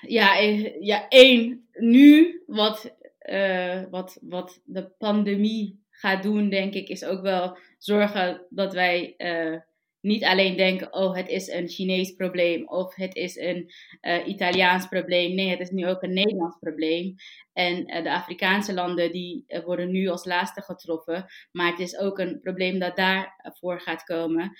Ja, 0.00 0.38
eh, 0.38 0.82
ja 0.82 1.08
één, 1.08 1.68
nu 1.72 2.42
wat, 2.46 2.96
uh, 3.22 3.82
wat, 3.90 4.18
wat 4.22 4.62
de 4.64 4.88
pandemie 4.98 5.82
gaat 5.90 6.22
doen, 6.22 6.48
denk 6.48 6.74
ik, 6.74 6.88
is 6.88 7.04
ook 7.04 7.22
wel 7.22 7.58
zorgen 7.78 8.46
dat 8.50 8.72
wij 8.72 9.14
uh, 9.18 9.60
niet 10.00 10.24
alleen 10.24 10.56
denken, 10.56 10.92
oh 10.92 11.16
het 11.16 11.28
is 11.28 11.48
een 11.48 11.68
Chinees 11.68 12.12
probleem 12.12 12.68
of 12.68 12.94
het 12.94 13.14
is 13.14 13.36
een 13.36 13.70
uh, 14.00 14.26
Italiaans 14.26 14.88
probleem. 14.88 15.34
Nee, 15.34 15.50
het 15.50 15.60
is 15.60 15.70
nu 15.70 15.88
ook 15.88 16.02
een 16.02 16.12
Nederlands 16.12 16.56
probleem. 16.58 17.14
En 17.52 17.96
uh, 17.96 18.02
de 18.02 18.12
Afrikaanse 18.12 18.74
landen 18.74 19.12
die 19.12 19.44
uh, 19.48 19.64
worden 19.64 19.90
nu 19.90 20.08
als 20.08 20.24
laatste 20.24 20.62
getroffen. 20.62 21.26
Maar 21.52 21.70
het 21.70 21.80
is 21.80 21.98
ook 21.98 22.18
een 22.18 22.40
probleem 22.40 22.78
dat 22.78 22.96
daarvoor 22.96 23.80
gaat 23.80 24.04
komen. 24.04 24.52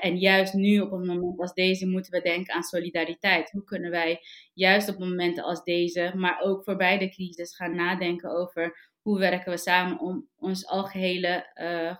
en 0.00 0.18
juist 0.18 0.54
nu 0.54 0.80
op 0.80 0.92
een 0.92 1.06
moment 1.06 1.40
als 1.40 1.54
deze 1.54 1.86
moeten 1.86 2.12
we 2.12 2.20
denken 2.20 2.54
aan 2.54 2.62
solidariteit. 2.62 3.50
Hoe 3.50 3.64
kunnen 3.64 3.90
wij 3.90 4.20
juist 4.54 4.88
op 4.88 4.98
momenten 4.98 5.44
als 5.44 5.64
deze, 5.64 6.12
maar 6.16 6.40
ook 6.40 6.64
voorbij 6.64 6.98
de 6.98 7.08
crisis 7.08 7.56
gaan 7.56 7.74
nadenken 7.74 8.30
over 8.30 8.92
hoe 9.02 9.18
werken 9.18 9.52
we 9.52 9.58
samen 9.58 9.98
om 9.98 10.28
ons 10.36 10.66
algehele 10.66 11.46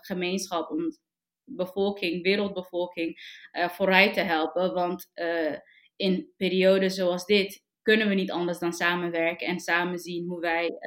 gemeenschap, 0.01 0.69
om 0.69 0.97
bevolking, 1.45 2.23
wereldbevolking, 2.23 3.19
uh, 3.53 3.69
vooruit 3.69 4.13
te 4.13 4.21
helpen. 4.21 4.73
Want 4.73 5.11
uh, 5.15 5.55
in 5.95 6.29
perioden 6.37 6.91
zoals 6.91 7.25
dit 7.25 7.63
kunnen 7.81 8.09
we 8.09 8.13
niet 8.13 8.31
anders 8.31 8.59
dan 8.59 8.73
samenwerken 8.73 9.47
en 9.47 9.59
samen 9.59 9.99
zien 9.99 10.27
hoe 10.27 10.39
wij 10.39 10.77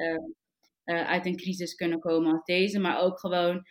uh, 0.85 1.07
uit 1.07 1.25
een 1.25 1.37
crisis 1.37 1.75
kunnen 1.75 1.99
komen 1.99 2.31
als 2.31 2.43
deze. 2.43 2.79
Maar 2.79 3.01
ook 3.01 3.19
gewoon 3.19 3.65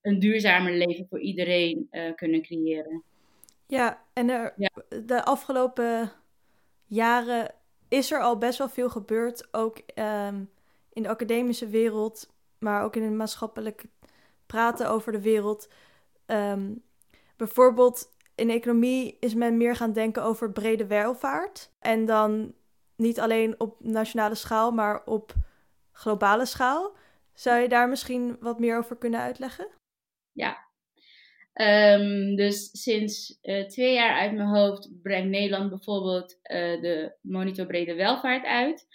een 0.00 0.18
duurzamer 0.18 0.72
leven 0.72 1.06
voor 1.08 1.20
iedereen 1.20 1.88
kunnen 2.14 2.42
creëren. 2.42 3.02
Ja, 3.66 4.04
en 4.12 4.30
er, 4.30 4.54
de 5.04 5.24
afgelopen 5.24 6.12
jaren 6.86 7.54
is 7.88 8.12
er 8.12 8.20
al 8.20 8.38
best 8.38 8.58
wel 8.58 8.68
veel 8.68 8.90
gebeurd. 8.90 9.48
Ook 9.54 9.80
um, 9.94 10.50
in 10.92 11.02
de 11.02 11.08
academische 11.08 11.68
wereld, 11.68 12.32
maar 12.58 12.84
ook 12.84 12.96
in 12.96 13.02
het 13.02 13.12
maatschappelijk 13.12 13.84
praten 14.46 14.88
over 14.90 15.12
de 15.12 15.20
wereld. 15.20 15.68
Um, 16.32 16.82
bijvoorbeeld 17.36 18.10
in 18.34 18.50
economie 18.50 19.16
is 19.20 19.34
men 19.34 19.56
meer 19.56 19.76
gaan 19.76 19.92
denken 19.92 20.22
over 20.22 20.52
brede 20.52 20.86
welvaart. 20.86 21.70
En 21.80 22.04
dan 22.04 22.54
niet 22.96 23.20
alleen 23.20 23.60
op 23.60 23.76
nationale 23.80 24.34
schaal, 24.34 24.70
maar 24.70 25.04
op 25.04 25.34
globale 25.92 26.46
schaal. 26.46 26.96
Zou 27.34 27.60
je 27.60 27.68
daar 27.68 27.88
misschien 27.88 28.36
wat 28.40 28.58
meer 28.58 28.78
over 28.78 28.96
kunnen 28.96 29.20
uitleggen? 29.20 29.68
Ja. 30.32 30.70
Um, 31.54 32.36
dus 32.36 32.70
sinds 32.72 33.38
uh, 33.42 33.66
twee 33.66 33.94
jaar 33.94 34.20
uit 34.20 34.32
mijn 34.32 34.48
hoofd 34.48 34.90
brengt 35.02 35.30
Nederland 35.30 35.70
bijvoorbeeld 35.70 36.32
uh, 36.32 36.80
de 36.80 37.16
Monitor 37.20 37.66
Brede 37.66 37.94
Welvaart 37.94 38.44
uit. 38.44 38.86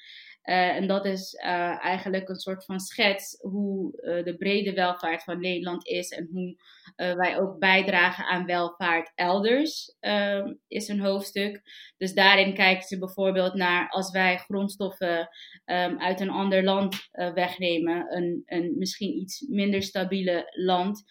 Uh, 0.44 0.75
en 0.75 0.88
dat 0.88 1.06
is 1.06 1.36
eigenlijk 1.82 2.29
een 2.29 2.39
soort 2.39 2.65
van 2.65 2.79
schets 2.79 3.38
hoe 3.41 3.91
de 4.24 4.36
brede 4.38 4.74
welvaart 4.74 5.24
van 5.24 5.39
Nederland 5.39 5.88
is 5.88 6.10
en 6.10 6.29
hoe 6.32 6.58
wij 6.96 7.39
ook 7.39 7.60
bijdragen 7.60 8.25
aan 8.25 8.46
welvaart 8.46 9.12
elders, 9.15 9.96
ehm, 10.00 10.53
is 10.67 10.88
een 10.88 11.00
hoofdstuk. 11.00 11.62
Dus 11.98 12.13
daarin 12.13 12.53
kijken 12.53 12.88
ze 12.88 13.00
bijvoorbeeld 13.00 13.53
naar 13.53 13.89
als 13.89 14.12
wij 14.12 14.38
grondstoffen 14.38 15.20
um, 15.65 16.00
uit 16.00 16.20
een 16.20 16.29
ander 16.29 16.63
land 16.63 16.96
wegnemen, 17.12 18.15
een, 18.15 18.44
een 18.46 18.77
misschien 18.77 19.17
iets 19.17 19.46
minder 19.50 19.84
stabiele 19.84 20.51
land, 20.56 21.03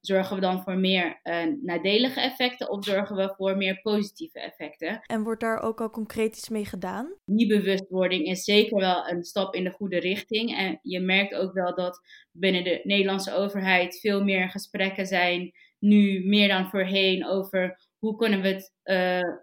zorgen 0.00 0.34
we 0.34 0.40
dan 0.40 0.62
voor 0.62 0.76
meer 0.76 1.20
nadelige 1.62 2.20
effecten 2.20 2.70
of 2.70 2.84
zorgen 2.84 3.16
we 3.16 3.34
voor 3.36 3.56
meer 3.56 3.80
positieve 3.80 4.40
effecten? 4.40 5.00
En 5.06 5.22
wordt 5.22 5.40
daar 5.40 5.60
ook 5.60 5.80
al 5.80 5.90
concreet 5.90 6.36
iets 6.36 6.48
mee 6.48 6.64
gedaan? 6.64 7.14
Die 7.24 7.46
bewustwording 7.46 8.26
is 8.26 8.44
zeker 8.44 8.76
wel 8.78 9.08
een 9.08 9.24
stap 9.24 9.54
in 9.54 9.64
de 9.64 9.70
goede 9.70 9.98
richting. 9.98 10.56
En 10.56 10.78
je 10.82 11.00
merkt 11.00 11.34
ook 11.34 11.52
wel 11.52 11.74
dat 11.74 12.00
binnen 12.36 12.64
de 12.64 12.80
Nederlandse 12.82 13.32
overheid 13.34 14.00
veel 14.00 14.24
meer 14.24 14.50
gesprekken 14.50 15.06
zijn, 15.06 15.52
nu 15.78 16.26
meer 16.26 16.48
dan 16.48 16.68
voorheen, 16.68 17.26
over 17.26 17.76
hoe 17.98 18.16
kunnen 18.16 18.40
we 18.42 18.48
het, 18.48 18.72
uh, 18.84 19.38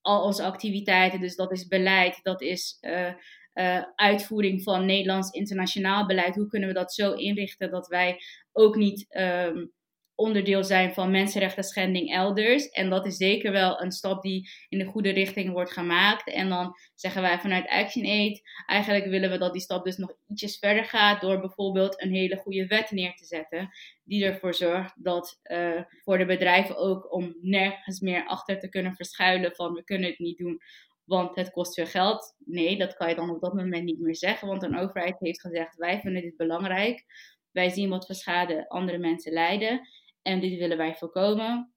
al 0.00 0.24
onze 0.24 0.42
activiteiten, 0.42 1.20
dus 1.20 1.36
dat 1.36 1.52
is 1.52 1.66
beleid, 1.66 2.20
dat 2.22 2.42
is 2.42 2.78
uh, 2.80 3.12
uh, 3.54 3.82
uitvoering 3.94 4.62
van 4.62 4.86
Nederlands 4.86 5.30
internationaal 5.30 6.06
beleid, 6.06 6.34
hoe 6.34 6.48
kunnen 6.48 6.68
we 6.68 6.74
dat 6.74 6.94
zo 6.94 7.12
inrichten 7.12 7.70
dat 7.70 7.86
wij 7.86 8.20
ook 8.52 8.76
niet. 8.76 9.06
Um, 9.16 9.72
onderdeel 10.20 10.64
zijn 10.64 10.94
van 10.94 11.10
mensenrechten 11.10 11.64
schending 11.64 12.12
elders. 12.12 12.68
En 12.68 12.90
dat 12.90 13.06
is 13.06 13.16
zeker 13.16 13.52
wel 13.52 13.82
een 13.82 13.92
stap 13.92 14.22
die 14.22 14.50
in 14.68 14.78
de 14.78 14.84
goede 14.84 15.10
richting 15.10 15.52
wordt 15.52 15.72
gemaakt. 15.72 16.30
En 16.30 16.48
dan 16.48 16.76
zeggen 16.94 17.22
wij 17.22 17.38
vanuit 17.38 17.68
ActionAid, 17.68 18.40
eigenlijk 18.66 19.06
willen 19.06 19.30
we 19.30 19.38
dat 19.38 19.52
die 19.52 19.62
stap 19.62 19.84
dus 19.84 19.96
nog 19.96 20.16
ietsjes 20.28 20.58
verder 20.58 20.84
gaat 20.84 21.20
door 21.20 21.40
bijvoorbeeld 21.40 22.02
een 22.02 22.14
hele 22.14 22.36
goede 22.36 22.66
wet 22.66 22.90
neer 22.90 23.14
te 23.14 23.24
zetten. 23.24 23.70
Die 24.04 24.24
ervoor 24.24 24.54
zorgt 24.54 25.04
dat 25.04 25.40
uh, 25.44 25.82
voor 26.02 26.18
de 26.18 26.26
bedrijven 26.26 26.76
ook 26.76 27.12
om 27.12 27.36
nergens 27.40 28.00
meer 28.00 28.26
achter 28.26 28.58
te 28.58 28.68
kunnen 28.68 28.94
verschuilen 28.94 29.54
van 29.54 29.72
we 29.72 29.84
kunnen 29.84 30.10
het 30.10 30.18
niet 30.18 30.38
doen. 30.38 30.60
Want 31.04 31.36
het 31.36 31.50
kost 31.50 31.74
veel 31.74 31.86
geld. 31.86 32.34
Nee, 32.44 32.78
dat 32.78 32.94
kan 32.94 33.08
je 33.08 33.14
dan 33.14 33.30
op 33.30 33.40
dat 33.40 33.54
moment 33.54 33.84
niet 33.84 34.00
meer 34.00 34.16
zeggen. 34.16 34.48
Want 34.48 34.62
een 34.62 34.78
overheid 34.78 35.16
heeft 35.18 35.40
gezegd: 35.40 35.76
wij 35.76 36.00
vinden 36.00 36.22
dit 36.22 36.36
belangrijk. 36.36 37.04
Wij 37.52 37.68
zien 37.68 37.88
wat 37.88 38.06
voor 38.06 38.14
schade 38.14 38.68
andere 38.68 38.98
mensen 38.98 39.32
lijden. 39.32 39.88
En 40.22 40.40
dit 40.40 40.58
willen 40.58 40.76
wij 40.76 40.94
voorkomen. 40.94 41.74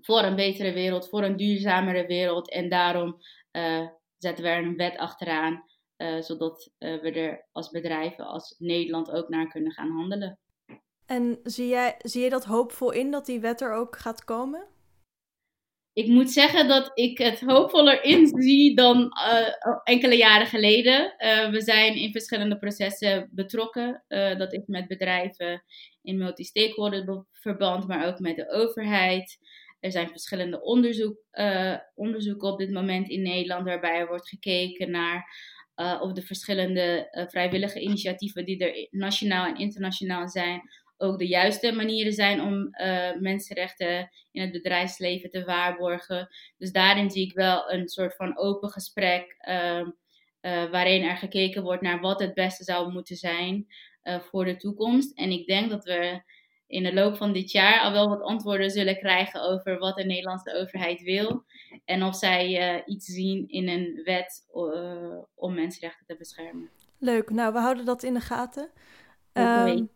Voor 0.00 0.22
een 0.22 0.36
betere 0.36 0.72
wereld, 0.72 1.08
voor 1.08 1.22
een 1.22 1.36
duurzamere 1.36 2.06
wereld. 2.06 2.50
En 2.50 2.68
daarom 2.68 3.16
uh, 3.52 3.88
zetten 4.16 4.44
we 4.44 4.50
een 4.50 4.76
wet 4.76 4.96
achteraan. 4.96 5.64
Uh, 5.96 6.20
zodat 6.20 6.70
uh, 6.78 7.00
we 7.00 7.10
er 7.10 7.48
als 7.52 7.70
bedrijven, 7.70 8.26
als 8.26 8.54
Nederland 8.58 9.10
ook 9.10 9.28
naar 9.28 9.48
kunnen 9.48 9.72
gaan 9.72 9.90
handelen. 9.90 10.38
En 11.06 11.40
zie, 11.42 11.68
jij, 11.68 11.94
zie 11.98 12.22
je 12.22 12.30
dat 12.30 12.44
hoopvol 12.44 12.90
in 12.92 13.10
dat 13.10 13.26
die 13.26 13.40
wet 13.40 13.60
er 13.60 13.72
ook 13.72 13.96
gaat 13.96 14.24
komen? 14.24 14.66
Ik 15.94 16.06
moet 16.06 16.30
zeggen 16.30 16.68
dat 16.68 16.90
ik 16.94 17.18
het 17.18 17.40
hoopvoller 17.40 18.04
in 18.04 18.26
zie 18.26 18.76
dan 18.76 19.12
enkele 19.84 20.16
jaren 20.16 20.46
geleden. 20.46 21.14
we 21.50 21.60
zijn 21.60 21.94
in 21.94 22.12
verschillende 22.12 22.58
processen 22.58 23.28
betrokken. 23.32 24.04
dat 24.38 24.52
is 24.52 24.66
met 24.66 24.86
bedrijven 24.86 25.64
in 26.02 26.18
multi-stakeholder 26.18 27.26
verband, 27.32 27.86
maar 27.86 28.06
ook 28.06 28.18
met 28.18 28.36
de 28.36 28.50
overheid. 28.50 29.38
Er 29.80 29.90
zijn 29.90 30.08
verschillende 30.08 30.62
onderzoek, 30.62 31.16
onderzoeken 31.94 32.48
op 32.48 32.58
dit 32.58 32.70
moment 32.70 33.08
in 33.08 33.22
Nederland 33.22 33.64
waarbij 33.64 33.98
er 33.98 34.06
wordt 34.06 34.28
gekeken 34.28 34.90
naar 34.90 35.24
of 36.00 36.12
de 36.12 36.22
verschillende 36.22 37.08
vrijwillige 37.30 37.80
initiatieven 37.80 38.44
die 38.44 38.58
er 38.58 38.88
nationaal 38.90 39.46
en 39.46 39.56
internationaal 39.56 40.28
zijn, 40.28 40.62
ook 41.04 41.18
de 41.18 41.26
juiste 41.26 41.72
manieren 41.72 42.12
zijn 42.12 42.40
om 42.40 42.70
mensenrechten 43.20 44.10
in 44.32 44.42
het 44.42 44.52
bedrijfsleven 44.52 45.30
te 45.30 45.44
waarborgen. 45.44 46.28
Dus 46.58 46.72
daarin 46.72 47.10
zie 47.10 47.26
ik 47.26 47.34
wel 47.34 47.72
een 47.72 47.88
soort 47.88 48.16
van 48.16 48.38
open 48.38 48.70
gesprek 48.70 49.34
ehm, 49.38 49.90
waarin 50.70 51.02
er 51.02 51.16
gekeken 51.16 51.62
wordt 51.62 51.82
naar 51.82 52.00
wat 52.00 52.20
het 52.20 52.34
beste 52.34 52.64
zou 52.64 52.92
moeten 52.92 53.16
zijn. 53.16 53.66
Eh, 54.04 54.20
voor 54.20 54.44
de 54.44 54.56
toekomst. 54.56 55.18
En 55.18 55.30
ik 55.30 55.46
denk 55.46 55.70
dat 55.70 55.84
we 55.84 56.22
in 56.66 56.82
de 56.82 56.94
loop 56.94 57.16
van 57.16 57.32
dit 57.32 57.50
jaar 57.50 57.80
al 57.80 57.92
wel 57.92 58.08
wat 58.08 58.20
antwoorden 58.20 58.70
zullen 58.70 58.98
krijgen 58.98 59.42
over 59.42 59.78
wat 59.78 59.96
de 59.96 60.04
Nederlandse 60.04 60.54
overheid 60.54 61.02
wil. 61.02 61.44
En 61.84 62.02
of 62.02 62.16
zij 62.16 62.74
uh, 62.76 62.82
iets 62.86 63.06
zien 63.06 63.48
in 63.48 63.68
een 63.68 64.00
wet 64.04 64.46
uh, 64.54 65.18
om 65.34 65.54
mensenrechten 65.54 66.06
te 66.06 66.16
beschermen. 66.16 66.70
Leuk, 66.98 67.30
nou 67.30 67.52
we 67.52 67.58
houden 67.58 67.84
dat 67.84 68.02
in 68.02 68.14
de 68.14 68.20
gaten. 68.20 68.70
Um, 69.32 69.90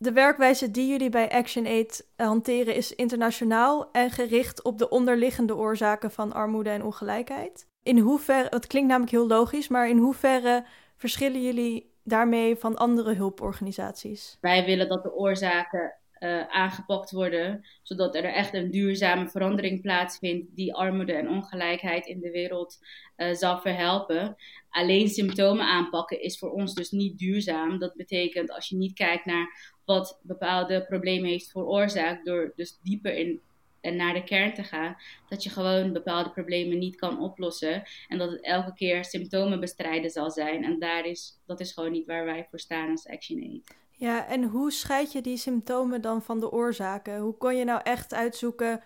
de 0.00 0.12
werkwijze 0.12 0.70
die 0.70 0.88
jullie 0.88 1.10
bij 1.10 1.30
ActionAid 1.30 2.06
hanteren 2.16 2.74
is 2.74 2.94
internationaal 2.94 3.90
en 3.92 4.10
gericht 4.10 4.62
op 4.62 4.78
de 4.78 4.88
onderliggende 4.88 5.56
oorzaken 5.56 6.10
van 6.10 6.32
armoede 6.32 6.70
en 6.70 6.84
ongelijkheid. 6.84 7.66
In 7.82 7.98
hoeverre, 7.98 8.46
het 8.50 8.66
klinkt 8.66 8.88
namelijk 8.88 9.12
heel 9.12 9.26
logisch, 9.26 9.68
maar 9.68 9.88
in 9.88 9.98
hoeverre 9.98 10.64
verschillen 10.96 11.42
jullie 11.42 11.94
daarmee 12.04 12.56
van 12.56 12.76
andere 12.76 13.14
hulporganisaties? 13.14 14.38
Wij 14.40 14.64
willen 14.64 14.88
dat 14.88 15.02
de 15.02 15.14
oorzaken 15.14 15.94
uh, 16.20 16.46
aangepakt 16.46 17.10
worden, 17.10 17.66
zodat 17.82 18.14
er 18.14 18.24
echt 18.24 18.54
een 18.54 18.70
duurzame 18.70 19.28
verandering 19.28 19.82
plaatsvindt 19.82 20.56
die 20.56 20.74
armoede 20.74 21.12
en 21.12 21.28
ongelijkheid 21.28 22.06
in 22.06 22.20
de 22.20 22.30
wereld 22.30 22.78
uh, 23.16 23.32
zal 23.32 23.60
verhelpen. 23.60 24.36
Alleen 24.70 25.08
symptomen 25.08 25.64
aanpakken 25.64 26.22
is 26.22 26.38
voor 26.38 26.50
ons 26.50 26.74
dus 26.74 26.90
niet 26.90 27.18
duurzaam. 27.18 27.78
Dat 27.78 27.94
betekent 27.94 28.52
als 28.52 28.68
je 28.68 28.76
niet 28.76 28.94
kijkt 28.94 29.24
naar 29.24 29.74
wat 29.84 30.20
bepaalde 30.22 30.84
problemen 30.84 31.30
heeft 31.30 31.50
veroorzaakt, 31.50 32.24
door 32.24 32.52
dus 32.56 32.78
dieper 32.82 33.14
in 33.14 33.40
en 33.80 33.96
naar 33.96 34.14
de 34.14 34.24
kern 34.24 34.54
te 34.54 34.62
gaan, 34.62 34.96
dat 35.28 35.42
je 35.42 35.50
gewoon 35.50 35.92
bepaalde 35.92 36.30
problemen 36.30 36.78
niet 36.78 36.96
kan 36.96 37.20
oplossen 37.20 37.82
en 38.08 38.18
dat 38.18 38.30
het 38.30 38.44
elke 38.44 38.74
keer 38.74 39.04
symptomen 39.04 39.60
bestrijden 39.60 40.10
zal 40.10 40.30
zijn. 40.30 40.64
En 40.64 40.78
daar 40.78 41.04
is, 41.06 41.40
dat 41.46 41.60
is 41.60 41.72
gewoon 41.72 41.92
niet 41.92 42.06
waar 42.06 42.24
wij 42.24 42.46
voor 42.50 42.60
staan 42.60 42.90
als 42.90 43.08
ActionAid. 43.08 43.78
Ja, 44.00 44.26
en 44.26 44.44
hoe 44.44 44.72
scheid 44.72 45.12
je 45.12 45.20
die 45.20 45.36
symptomen 45.36 46.00
dan 46.00 46.22
van 46.22 46.40
de 46.40 46.52
oorzaken? 46.52 47.18
Hoe 47.18 47.36
kon 47.36 47.56
je 47.56 47.64
nou 47.64 47.80
echt 47.82 48.14
uitzoeken 48.14 48.82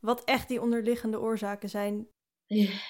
wat 0.00 0.24
echt 0.24 0.48
die 0.48 0.60
onderliggende 0.60 1.20
oorzaken 1.20 1.68
zijn? 1.68 2.06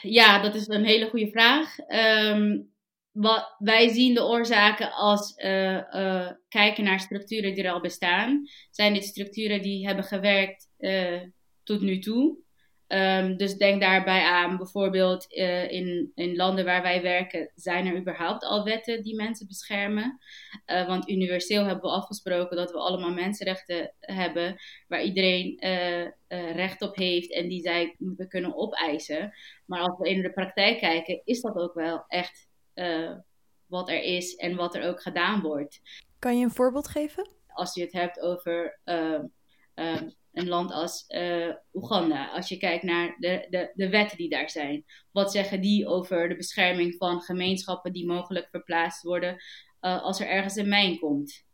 Ja, 0.02 0.42
dat 0.42 0.54
is 0.54 0.68
een 0.68 0.84
hele 0.84 1.08
goede 1.08 1.30
vraag. 1.30 1.76
Um, 1.88 2.74
wat, 3.12 3.54
wij 3.58 3.88
zien 3.88 4.14
de 4.14 4.24
oorzaken 4.24 4.92
als 4.92 5.36
uh, 5.36 6.30
kijken 6.48 6.84
naar 6.84 7.00
structuren 7.00 7.54
die 7.54 7.64
er 7.64 7.72
al 7.72 7.80
bestaan. 7.80 8.42
Zijn 8.70 8.94
dit 8.94 9.04
structuren 9.04 9.62
die 9.62 9.86
hebben 9.86 10.04
gewerkt 10.04 10.68
tot 11.62 11.80
nu 11.80 11.98
toe? 11.98 12.38
Um, 12.88 13.36
dus 13.36 13.56
denk 13.56 13.80
daarbij 13.80 14.22
aan 14.24 14.56
bijvoorbeeld 14.56 15.34
uh, 15.36 15.70
in, 15.70 16.12
in 16.14 16.36
landen 16.36 16.64
waar 16.64 16.82
wij 16.82 17.02
werken, 17.02 17.50
zijn 17.54 17.86
er 17.86 17.96
überhaupt 17.96 18.44
al 18.44 18.64
wetten 18.64 19.02
die 19.02 19.14
mensen 19.14 19.46
beschermen? 19.46 20.18
Uh, 20.66 20.86
want 20.86 21.08
universeel 21.08 21.64
hebben 21.64 21.90
we 21.90 21.96
afgesproken 21.96 22.56
dat 22.56 22.70
we 22.70 22.78
allemaal 22.78 23.12
mensenrechten 23.12 23.94
hebben, 24.00 24.56
waar 24.88 25.02
iedereen 25.02 25.64
uh, 25.64 26.54
recht 26.54 26.82
op 26.82 26.96
heeft 26.96 27.32
en 27.32 27.48
die 27.48 27.60
zij 27.60 27.94
moeten 27.98 28.28
kunnen 28.28 28.56
opeisen. 28.56 29.32
Maar 29.64 29.80
als 29.80 29.98
we 29.98 30.08
in 30.08 30.22
de 30.22 30.32
praktijk 30.32 30.78
kijken, 30.78 31.20
is 31.24 31.40
dat 31.40 31.56
ook 31.56 31.74
wel 31.74 32.04
echt 32.08 32.48
wat 33.66 33.88
er 33.88 34.02
is 34.02 34.34
en 34.34 34.56
wat 34.56 34.74
er 34.74 34.88
ook 34.88 35.02
gedaan 35.02 35.40
wordt. 35.40 35.80
Kan 36.18 36.38
je 36.38 36.44
een 36.44 36.50
voorbeeld 36.50 36.88
geven? 36.88 37.28
Als 37.46 37.74
je 37.74 37.80
het 37.80 37.92
hebt 37.92 38.20
over 38.20 38.80
een 40.36 40.48
land 40.48 40.72
als 40.72 41.04
uh, 41.08 41.54
Oeganda. 41.72 42.30
Als 42.30 42.48
je 42.48 42.56
kijkt 42.56 42.82
naar 42.82 43.16
de, 43.18 43.46
de, 43.50 43.70
de 43.74 43.88
wetten 43.88 44.16
die 44.16 44.28
daar 44.28 44.50
zijn. 44.50 44.84
Wat 45.12 45.32
zeggen 45.32 45.60
die 45.60 45.86
over 45.86 46.28
de 46.28 46.36
bescherming 46.36 46.94
van 46.98 47.20
gemeenschappen 47.20 47.92
die 47.92 48.06
mogelijk 48.06 48.48
verplaatst 48.50 49.02
worden 49.02 49.36
uh, 49.80 50.02
als 50.02 50.20
er 50.20 50.28
ergens 50.28 50.56
een 50.56 50.68
mijn 50.68 50.98
komt? 50.98 51.44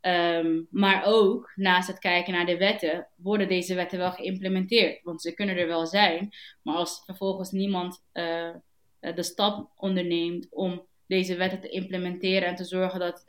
Um, 0.00 0.66
maar 0.70 1.02
ook 1.04 1.52
naast 1.54 1.88
het 1.88 1.98
kijken 1.98 2.32
naar 2.32 2.46
de 2.46 2.56
wetten, 2.56 3.08
worden 3.16 3.48
deze 3.48 3.74
wetten 3.74 3.98
wel 3.98 4.12
geïmplementeerd. 4.12 5.02
Want 5.02 5.22
ze 5.22 5.34
kunnen 5.34 5.56
er 5.56 5.66
wel 5.66 5.86
zijn, 5.86 6.30
maar 6.62 6.74
als 6.74 7.02
vervolgens 7.04 7.50
niemand 7.50 8.04
uh, 8.12 8.54
de 9.00 9.22
stap 9.22 9.72
onderneemt 9.76 10.46
om 10.50 10.86
deze 11.06 11.36
wetten 11.36 11.60
te 11.60 11.68
implementeren 11.68 12.48
en 12.48 12.54
te 12.54 12.64
zorgen 12.64 13.00
dat 13.00 13.24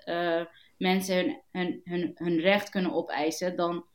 mensen 0.78 1.16
hun, 1.16 1.42
hun, 1.52 1.82
hun, 1.84 2.12
hun 2.16 2.40
recht 2.40 2.70
kunnen 2.70 2.94
opeisen, 2.94 3.56
dan 3.56 3.86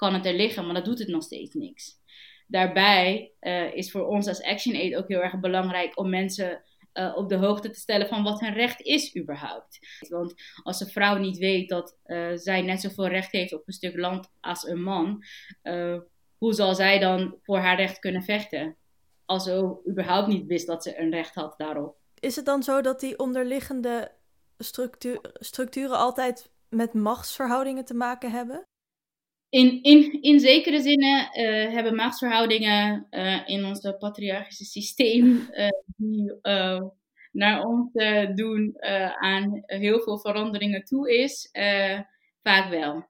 kan 0.00 0.14
het 0.14 0.26
er 0.26 0.34
liggen, 0.34 0.64
maar 0.64 0.74
dat 0.74 0.84
doet 0.84 0.98
het 0.98 1.08
nog 1.08 1.22
steeds 1.22 1.54
niks. 1.54 1.98
Daarbij 2.46 3.32
uh, 3.40 3.74
is 3.74 3.90
voor 3.90 4.06
ons 4.06 4.28
als 4.28 4.42
Action 4.42 4.74
Aid 4.74 4.94
ook 4.94 5.08
heel 5.08 5.22
erg 5.22 5.40
belangrijk 5.40 5.98
om 5.98 6.10
mensen 6.10 6.62
uh, 6.94 7.16
op 7.16 7.28
de 7.28 7.36
hoogte 7.36 7.70
te 7.70 7.80
stellen 7.80 8.08
van 8.08 8.22
wat 8.22 8.40
hun 8.40 8.52
recht 8.52 8.80
is 8.80 9.16
überhaupt. 9.16 9.78
Want 10.08 10.34
als 10.62 10.80
een 10.80 10.86
vrouw 10.90 11.16
niet 11.16 11.38
weet 11.38 11.68
dat 11.68 11.96
uh, 12.06 12.30
zij 12.34 12.62
net 12.62 12.80
zoveel 12.80 13.06
recht 13.08 13.32
heeft 13.32 13.52
op 13.52 13.62
een 13.66 13.72
stuk 13.72 13.96
land 13.96 14.30
als 14.40 14.66
een 14.66 14.82
man, 14.82 15.24
hoe 16.38 16.54
zal 16.54 16.74
zij 16.74 16.98
dan 16.98 17.38
voor 17.42 17.58
haar 17.58 17.76
recht 17.76 17.98
kunnen 17.98 18.22
vechten? 18.22 18.76
Als 19.24 19.44
ze 19.44 19.80
überhaupt 19.88 20.28
niet 20.28 20.46
wist 20.46 20.66
dat 20.66 20.82
ze 20.82 20.98
een 20.98 21.10
recht 21.10 21.34
had 21.34 21.54
daarop. 21.58 21.96
Is 22.20 22.36
het 22.36 22.44
dan 22.44 22.62
zo 22.62 22.80
dat 22.80 23.00
die 23.00 23.18
onderliggende 23.18 24.12
structuur, 24.58 25.20
structuren 25.32 25.98
altijd 25.98 26.50
met 26.68 26.94
machtsverhoudingen 26.94 27.84
te 27.84 27.94
maken 27.94 28.30
hebben? 28.30 28.68
In, 29.50 29.82
in, 29.82 30.22
in 30.22 30.40
zekere 30.40 30.80
zinnen 30.80 31.18
uh, 31.20 31.72
hebben 31.72 31.94
machtsverhoudingen 31.94 33.06
uh, 33.10 33.48
in 33.48 33.64
ons 33.64 33.80
patriarchische 33.98 34.64
systeem 34.64 35.48
die 35.96 36.38
naar 37.32 37.64
ons 37.64 37.92
doen 38.34 38.74
aan 39.20 39.62
heel 39.66 40.00
veel 40.00 40.18
veranderingen 40.18 40.84
toe 40.84 41.18
is, 41.18 41.48
vaak 42.42 42.70
wel. 42.70 43.08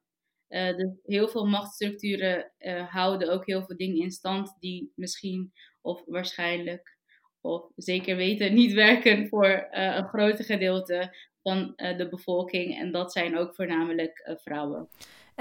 dus 0.48 0.90
heel 1.04 1.28
veel 1.28 1.46
machtsstructuren 1.46 2.52
houden 2.88 3.32
ook 3.32 3.46
heel 3.46 3.64
veel 3.64 3.76
dingen 3.76 4.02
in 4.02 4.10
stand 4.10 4.56
die 4.58 4.92
misschien 4.94 5.52
of 5.80 6.02
waarschijnlijk 6.06 6.98
of 7.40 7.70
zeker 7.76 8.16
weten 8.16 8.54
niet 8.54 8.72
werken 8.72 9.28
voor 9.28 9.68
een 9.70 10.08
groot 10.08 10.44
gedeelte 10.44 11.16
van 11.42 11.72
de 11.76 12.08
bevolking. 12.10 12.78
En 12.78 12.92
dat 12.92 13.12
zijn 13.12 13.38
ook 13.38 13.54
voornamelijk 13.54 14.36
vrouwen. 14.42 14.88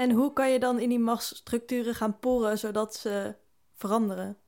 En 0.00 0.10
hoe 0.10 0.32
kan 0.32 0.50
je 0.50 0.58
dan 0.58 0.78
in 0.78 0.88
die 0.88 0.98
machtsstructuren 0.98 1.94
gaan 1.94 2.18
poren 2.18 2.58
zodat 2.58 2.94
ze 2.94 3.36
veranderen? 3.74 4.38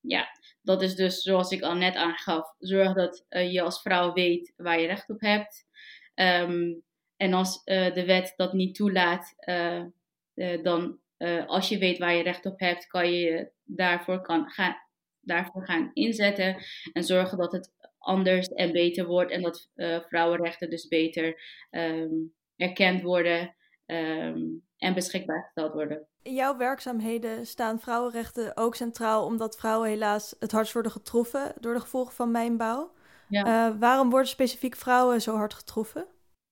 Ja, 0.00 0.28
dat 0.62 0.82
is 0.82 0.94
dus 0.94 1.22
zoals 1.22 1.50
ik 1.50 1.62
al 1.62 1.74
net 1.74 1.94
aangaf. 1.94 2.54
Zorg 2.58 2.94
dat 2.94 3.26
uh, 3.30 3.52
je 3.52 3.62
als 3.62 3.82
vrouw 3.82 4.12
weet 4.12 4.52
waar 4.56 4.80
je 4.80 4.86
recht 4.86 5.10
op 5.10 5.20
hebt. 5.20 5.66
Um, 6.14 6.82
en 7.16 7.32
als 7.32 7.62
uh, 7.64 7.94
de 7.94 8.04
wet 8.04 8.32
dat 8.36 8.52
niet 8.52 8.74
toelaat, 8.74 9.34
uh, 9.48 10.62
dan 10.62 11.00
als 11.46 11.68
je 11.68 11.78
weet 11.78 11.98
waar 11.98 12.14
je 12.14 12.22
recht 12.22 12.46
op 12.46 12.60
hebt, 12.60 12.86
kan 12.86 13.12
je 13.12 13.52
daarvoor, 13.62 14.20
kan 14.20 14.50
gaan, 14.50 14.76
daarvoor 15.20 15.64
gaan 15.66 15.90
inzetten. 15.92 16.56
En 16.92 17.04
zorgen 17.04 17.38
dat 17.38 17.52
het 17.52 17.72
anders 17.98 18.48
en 18.48 18.72
beter 18.72 19.06
wordt. 19.06 19.32
En 19.32 19.42
dat 19.42 19.70
vrouwenrechten 20.08 20.70
dus 20.70 20.88
beter 20.88 21.42
um, 21.70 22.34
erkend 22.56 23.02
worden. 23.02 23.56
Um, 23.86 24.62
en 24.76 24.94
beschikbaar 24.94 25.42
gesteld 25.42 25.72
worden. 25.72 26.06
In 26.22 26.34
jouw 26.34 26.56
werkzaamheden 26.56 27.46
staan 27.46 27.80
vrouwenrechten 27.80 28.56
ook 28.56 28.74
centraal, 28.74 29.24
omdat 29.24 29.56
vrouwen 29.56 29.88
helaas 29.88 30.36
het 30.38 30.52
hardst 30.52 30.72
worden 30.72 30.92
getroffen 30.92 31.52
door 31.60 31.74
de 31.74 31.80
gevolgen 31.80 32.14
van 32.14 32.30
mijnbouw. 32.30 32.92
Ja. 33.28 33.70
Uh, 33.70 33.78
waarom 33.78 34.10
worden 34.10 34.28
specifiek 34.28 34.76
vrouwen 34.76 35.20
zo 35.20 35.36
hard 35.36 35.54
getroffen? 35.54 36.06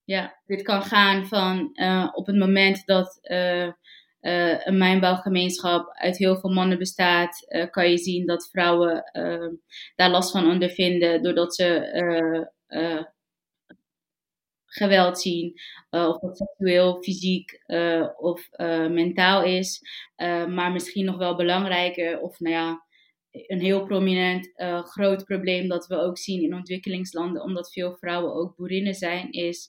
Ja, 0.04 0.40
dit 0.46 0.62
kan 0.62 0.82
gaan 0.82 1.26
van 1.26 1.70
uh, 1.74 2.08
op 2.12 2.26
het 2.26 2.36
moment 2.36 2.86
dat 2.86 3.18
uh, 3.22 3.72
een 4.64 4.78
mijnbouwgemeenschap 4.78 5.90
uit 5.92 6.16
heel 6.16 6.36
veel 6.40 6.50
mannen 6.50 6.78
bestaat, 6.78 7.46
kan 7.70 7.90
je 7.90 7.98
zien 7.98 8.26
dat 8.26 8.48
vrouwen 8.50 9.10
daar 9.96 10.10
last 10.10 10.30
van 10.30 10.50
ondervinden 10.50 11.22
doordat 11.22 11.54
ze 11.54 12.48
geweld 14.70 15.20
zien, 15.20 15.60
uh, 15.90 16.08
of 16.08 16.18
dat 16.18 16.36
seksueel, 16.36 17.02
fysiek 17.02 17.62
uh, 17.66 18.08
of 18.16 18.48
uh, 18.52 18.88
mentaal 18.88 19.42
is. 19.42 19.80
maar 20.48 20.72
misschien 20.72 21.04
nog 21.04 21.16
wel 21.16 21.36
belangrijker, 21.36 22.20
of 22.20 22.40
nou 22.40 22.54
ja, 22.54 22.86
een 23.30 23.60
heel 23.60 23.84
prominent 23.86 24.52
groot 24.82 25.24
probleem 25.24 25.68
dat 25.68 25.86
we 25.86 25.96
ook 25.96 26.18
zien 26.18 26.42
in 26.42 26.54
ontwikkelingslanden, 26.54 27.42
omdat 27.42 27.72
veel 27.72 27.96
vrouwen 27.96 28.34
ook 28.34 28.56
boerinnen 28.56 28.94
zijn, 28.94 29.32
is 29.32 29.68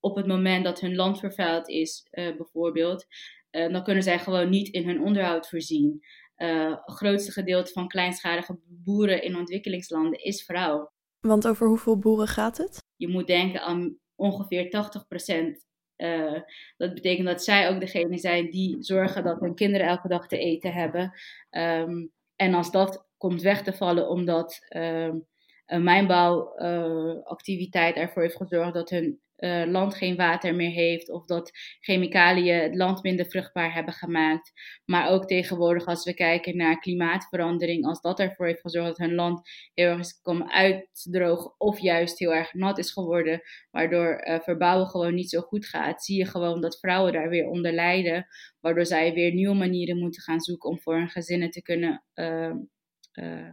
op 0.00 0.16
het 0.16 0.26
moment 0.26 0.64
dat 0.64 0.80
hun 0.80 0.94
land 0.94 1.18
vervuild 1.18 1.68
is, 1.68 2.08
bijvoorbeeld, 2.10 3.06
dan 3.50 3.84
kunnen 3.84 4.02
zij 4.02 4.18
gewoon 4.18 4.50
niet 4.50 4.68
in 4.68 4.86
hun 4.88 5.00
onderhoud 5.00 5.48
voorzien. 5.48 6.00
het 6.36 6.80
grootste 6.84 7.32
gedeelte 7.32 7.72
van 7.72 7.88
kleinschalige 7.88 8.58
boeren 8.66 9.22
in 9.22 9.36
ontwikkelingslanden 9.36 10.24
is 10.24 10.44
vrouw. 10.44 10.93
Want 11.26 11.46
over 11.46 11.66
hoeveel 11.66 11.98
boeren 11.98 12.28
gaat 12.28 12.56
het? 12.56 12.82
Je 12.96 13.08
moet 13.08 13.26
denken 13.26 13.60
aan 13.60 13.98
ongeveer 14.14 14.70
80 14.70 15.06
procent. 15.06 15.66
Uh, 15.96 16.40
dat 16.76 16.94
betekent 16.94 17.26
dat 17.26 17.44
zij 17.44 17.68
ook 17.68 17.80
degene 17.80 18.18
zijn 18.18 18.50
die 18.50 18.82
zorgen 18.82 19.24
dat 19.24 19.40
hun 19.40 19.54
kinderen 19.54 19.86
elke 19.86 20.08
dag 20.08 20.26
te 20.26 20.38
eten 20.38 20.72
hebben. 20.72 21.12
Um, 21.50 22.12
en 22.36 22.54
als 22.54 22.70
dat 22.70 23.06
komt 23.16 23.42
weg 23.42 23.62
te 23.62 23.72
vallen 23.72 24.08
omdat 24.08 24.58
um, 24.76 25.26
een 25.66 25.82
mijnbouwactiviteit 25.82 27.96
ervoor 27.96 28.22
heeft 28.22 28.36
gezorgd 28.36 28.74
dat 28.74 28.90
hun 28.90 29.20
uh, 29.38 29.64
land 29.66 29.94
geen 29.94 30.16
water 30.16 30.54
meer 30.54 30.70
heeft 30.70 31.10
of 31.10 31.26
dat 31.26 31.50
chemicaliën 31.80 32.62
het 32.62 32.74
land 32.74 33.02
minder 33.02 33.26
vruchtbaar 33.26 33.74
hebben 33.74 33.94
gemaakt. 33.94 34.52
Maar 34.84 35.08
ook 35.08 35.26
tegenwoordig 35.26 35.86
als 35.86 36.04
we 36.04 36.14
kijken 36.14 36.56
naar 36.56 36.78
klimaatverandering, 36.78 37.86
als 37.86 38.00
dat 38.00 38.20
ervoor 38.20 38.46
heeft 38.46 38.60
gezorgd 38.60 38.88
dat 38.88 39.06
hun 39.06 39.14
land 39.14 39.48
heel 39.74 39.88
erg 39.88 39.98
is 39.98 40.20
komen 40.22 40.50
uitdrogen 40.50 41.54
of 41.58 41.78
juist 41.78 42.18
heel 42.18 42.34
erg 42.34 42.54
nat 42.54 42.78
is 42.78 42.92
geworden, 42.92 43.42
waardoor 43.70 44.26
uh, 44.26 44.40
verbouwen 44.40 44.86
gewoon 44.86 45.14
niet 45.14 45.30
zo 45.30 45.40
goed 45.40 45.66
gaat, 45.66 46.04
zie 46.04 46.18
je 46.18 46.26
gewoon 46.26 46.60
dat 46.60 46.78
vrouwen 46.78 47.12
daar 47.12 47.28
weer 47.28 47.48
onder 47.48 47.72
lijden, 47.72 48.26
waardoor 48.60 48.86
zij 48.86 49.12
weer 49.12 49.34
nieuwe 49.34 49.54
manieren 49.54 49.98
moeten 49.98 50.22
gaan 50.22 50.40
zoeken 50.40 50.70
om 50.70 50.80
voor 50.80 50.94
hun 50.94 51.10
gezinnen 51.10 51.50
te 51.50 51.62
kunnen 51.62 52.04
uh, 52.14 53.50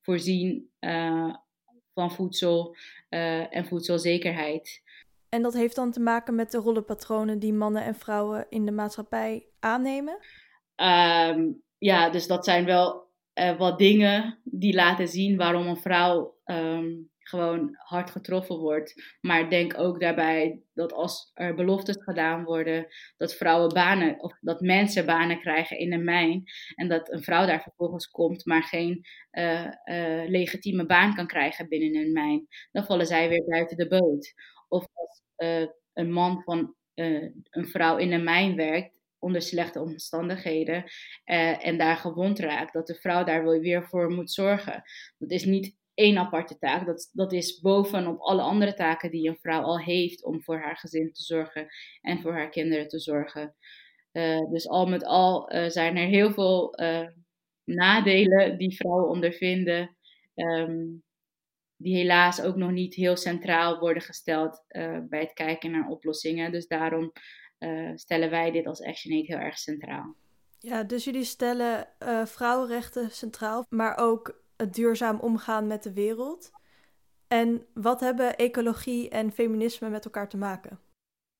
voorzien 0.00 0.70
van 1.94 2.12
voedsel 2.12 2.76
en 3.08 3.66
voedselzekerheid. 3.66 4.81
En 5.34 5.42
dat 5.42 5.54
heeft 5.54 5.76
dan 5.76 5.90
te 5.92 6.00
maken 6.00 6.34
met 6.34 6.50
de 6.50 6.58
rollenpatronen 6.58 7.38
die 7.38 7.52
mannen 7.52 7.84
en 7.84 7.94
vrouwen 7.94 8.46
in 8.48 8.64
de 8.64 8.72
maatschappij 8.72 9.46
aannemen? 9.60 10.18
Um, 10.76 11.62
ja, 11.78 12.10
dus 12.10 12.26
dat 12.26 12.44
zijn 12.44 12.64
wel 12.64 13.10
uh, 13.34 13.58
wat 13.58 13.78
dingen 13.78 14.40
die 14.44 14.74
laten 14.74 15.08
zien 15.08 15.36
waarom 15.36 15.66
een 15.66 15.76
vrouw 15.76 16.36
um, 16.44 17.10
gewoon 17.18 17.76
hard 17.78 18.10
getroffen 18.10 18.58
wordt. 18.58 19.16
Maar 19.20 19.50
denk 19.50 19.78
ook 19.78 20.00
daarbij 20.00 20.62
dat 20.74 20.92
als 20.92 21.30
er 21.34 21.54
beloftes 21.54 22.02
gedaan 22.02 22.44
worden, 22.44 22.86
dat 23.16 23.34
vrouwen 23.34 23.74
banen 23.74 24.22
of 24.22 24.38
dat 24.40 24.60
mensen 24.60 25.06
banen 25.06 25.40
krijgen 25.40 25.78
in 25.78 25.92
een 25.92 26.04
mijn. 26.04 26.42
En 26.74 26.88
dat 26.88 27.12
een 27.12 27.22
vrouw 27.22 27.46
daar 27.46 27.62
vervolgens 27.62 28.06
komt, 28.06 28.46
maar 28.46 28.62
geen 28.62 29.00
uh, 29.32 29.64
uh, 29.84 30.28
legitieme 30.28 30.86
baan 30.86 31.14
kan 31.14 31.26
krijgen 31.26 31.68
binnen 31.68 32.02
een 32.02 32.12
mijn. 32.12 32.46
Dan 32.72 32.84
vallen 32.84 33.06
zij 33.06 33.28
weer 33.28 33.44
buiten 33.44 33.76
de 33.76 33.88
boot. 33.88 34.34
Of 34.68 34.86
als 34.92 35.21
uh, 35.36 35.66
een 35.92 36.12
man 36.12 36.42
van 36.42 36.74
uh, 36.94 37.30
een 37.50 37.66
vrouw 37.66 37.96
in 37.96 38.12
een 38.12 38.24
mijn 38.24 38.56
werkt 38.56 39.00
onder 39.18 39.42
slechte 39.42 39.80
omstandigheden 39.80 40.84
uh, 41.24 41.66
en 41.66 41.78
daar 41.78 41.96
gewond 41.96 42.38
raakt, 42.38 42.72
dat 42.72 42.86
de 42.86 42.94
vrouw 42.94 43.24
daar 43.24 43.60
weer 43.60 43.84
voor 43.84 44.10
moet 44.10 44.30
zorgen. 44.30 44.82
Dat 45.18 45.30
is 45.30 45.44
niet 45.44 45.76
één 45.94 46.18
aparte 46.18 46.58
taak. 46.58 46.86
Dat, 46.86 47.10
dat 47.12 47.32
is 47.32 47.60
bovenop 47.60 48.20
alle 48.20 48.42
andere 48.42 48.74
taken 48.74 49.10
die 49.10 49.28
een 49.28 49.38
vrouw 49.40 49.62
al 49.62 49.78
heeft 49.78 50.24
om 50.24 50.42
voor 50.42 50.58
haar 50.58 50.76
gezin 50.76 51.12
te 51.12 51.22
zorgen 51.22 51.66
en 52.00 52.20
voor 52.20 52.32
haar 52.32 52.50
kinderen 52.50 52.88
te 52.88 52.98
zorgen. 52.98 53.54
Dus 54.50 54.68
al 54.68 54.86
met 54.86 55.04
al 55.04 55.52
zijn 55.68 55.96
er 55.96 56.06
heel 56.06 56.32
veel 56.32 56.74
nadelen 57.64 58.58
die 58.58 58.76
vrouwen 58.76 59.08
ondervinden, 59.08 59.96
um, 60.34 61.02
die 61.82 61.96
helaas 61.96 62.42
ook 62.42 62.56
nog 62.56 62.70
niet 62.70 62.94
heel 62.94 63.16
centraal 63.16 63.78
worden 63.78 64.02
gesteld 64.02 64.64
bij 65.08 65.20
het 65.20 65.32
kijken 65.32 65.70
naar 65.70 65.88
oplossingen. 65.88 66.52
Dus 66.52 66.66
daarom 66.66 67.12
stellen 67.94 68.30
wij 68.30 68.50
dit 68.50 68.66
als 68.66 68.82
ActionAid 68.82 69.26
heel 69.26 69.38
erg 69.38 69.58
centraal. 69.58 70.14
Ja, 70.58 70.82
dus 70.82 71.04
jullie 71.04 71.24
stellen 71.24 71.88
vrouwenrechten 72.24 73.10
centraal, 73.10 73.66
maar 73.68 73.96
ook 73.98 74.42
het 74.56 74.74
duurzaam 74.74 75.20
omgaan 75.20 75.66
met 75.66 75.82
de 75.82 75.92
wereld. 75.92 76.50
En 77.28 77.66
wat 77.74 78.00
hebben 78.00 78.36
ecologie 78.36 79.08
en 79.08 79.32
feminisme 79.32 79.88
met 79.88 80.04
elkaar 80.04 80.28
te 80.28 80.36
maken? 80.36 80.80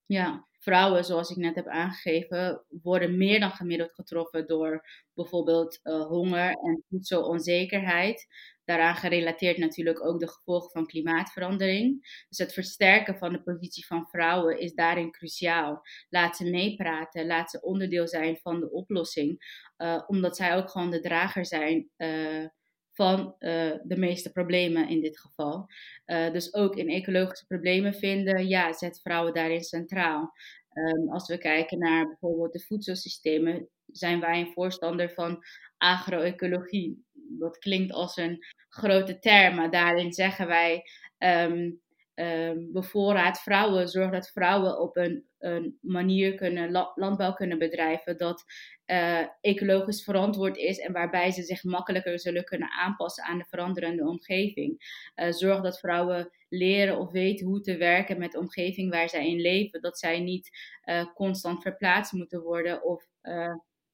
Ja, 0.07 0.47
vrouwen, 0.59 1.05
zoals 1.05 1.31
ik 1.31 1.37
net 1.37 1.55
heb 1.55 1.67
aangegeven, 1.67 2.65
worden 2.83 3.17
meer 3.17 3.41
dan 3.41 3.51
gemiddeld 3.51 3.95
getroffen 3.95 4.47
door 4.47 4.87
bijvoorbeeld 5.15 5.81
uh, 5.83 6.07
honger 6.07 6.51
en 6.51 6.85
voedselonzekerheid. 6.89 8.27
Daaraan 8.65 8.97
gerelateerd 8.97 9.59
natuurlijk 9.59 10.07
ook 10.07 10.21
de 10.21 10.29
gevolgen 10.29 10.71
van 10.71 10.87
klimaatverandering. 10.87 12.01
Dus 12.29 12.39
het 12.39 12.53
versterken 12.53 13.19
van 13.19 13.33
de 13.33 13.43
positie 13.43 13.87
van 13.87 14.07
vrouwen 14.07 14.59
is 14.59 14.75
daarin 14.75 15.11
cruciaal. 15.11 15.83
Laat 16.09 16.37
ze 16.37 16.51
meepraten, 16.51 17.27
laat 17.27 17.51
ze 17.51 17.61
onderdeel 17.61 18.09
zijn 18.09 18.37
van 18.37 18.61
de 18.61 18.71
oplossing, 18.71 19.61
uh, 19.79 20.03
omdat 20.07 20.37
zij 20.37 20.57
ook 20.57 20.71
gewoon 20.71 20.91
de 20.91 21.01
drager 21.01 21.47
zijn. 21.47 21.91
Uh, 21.97 22.47
van 22.95 23.35
uh, 23.39 23.73
de 23.83 23.97
meeste 23.97 24.33
problemen 24.33 24.89
in 24.89 25.01
dit 25.01 25.19
geval. 25.21 25.67
Dus 26.05 26.55
ook 26.55 26.77
in 26.77 26.89
ecologische 26.89 27.47
problemen 27.47 27.95
vinden, 27.95 28.49
ja, 28.49 28.73
zet 28.73 29.01
vrouwen 29.01 29.35
daarin 29.35 29.63
centraal. 29.63 30.33
Um, 30.75 31.09
als 31.11 31.29
we 31.29 31.39
kijken 31.39 31.79
naar 31.79 32.07
bijvoorbeeld 32.07 32.53
de 32.53 32.61
voedselsystemen, 32.61 33.69
zijn 33.87 34.21
wij 34.21 34.41
een 34.41 34.53
voorstander 34.53 35.11
van 35.11 35.45
agroecologie. 35.77 37.05
Dat 37.13 37.59
klinkt 37.59 37.93
als 37.93 38.17
een 38.17 38.45
grote 38.69 39.19
term, 39.19 39.55
maar 39.55 39.71
daarin 39.71 40.13
zeggen 40.13 40.47
wij 40.47 40.83
um, 41.19 41.82
um, 42.15 42.73
bevoorraad 42.73 43.41
vrouwen, 43.41 43.89
zorg 43.89 44.11
dat 44.11 44.31
vrouwen 44.31 44.81
op 44.81 44.97
een, 44.97 45.27
een 45.39 45.79
manier 45.81 46.35
kunnen 46.35 46.71
landbouw 46.95 47.33
kunnen 47.33 47.59
bedrijven 47.59 48.17
dat 48.17 48.45
uh, 48.87 49.27
ecologisch 49.41 50.05
verantwoord 50.05 50.57
is 50.57 50.79
en 50.79 50.93
waarbij 50.93 51.31
ze 51.31 51.43
zich 51.43 51.65
makkelijker 51.65 52.21
zullen 52.21 52.45
kunnen 52.45 52.71
aanpassen 52.71 53.25
aan 53.25 53.39
de 53.39 53.45
veranderende 53.45 54.09
omgeving. 54.09 55.01
Uh, 55.17 55.33
zorg 55.33 55.61
dat 55.61 55.79
vrouwen 55.79 56.31
leren 56.49 56.99
of 56.99 57.11
weten 57.11 57.47
hoe 57.47 57.61
te 57.61 57.77
werken 57.77 58.19
met 58.19 58.33
de 58.33 58.39
omgeving 58.39 58.91
waar 58.91 59.09
zij 59.09 59.29
in 59.29 59.41
leven, 59.41 59.81
dat 59.81 59.99
zij 59.99 60.21
niet 60.21 60.51
uh, 60.85 61.15
constant 61.15 61.63
verplaatst 61.63 62.13
moeten 62.13 62.43
worden 62.43 62.85
of 62.85 63.11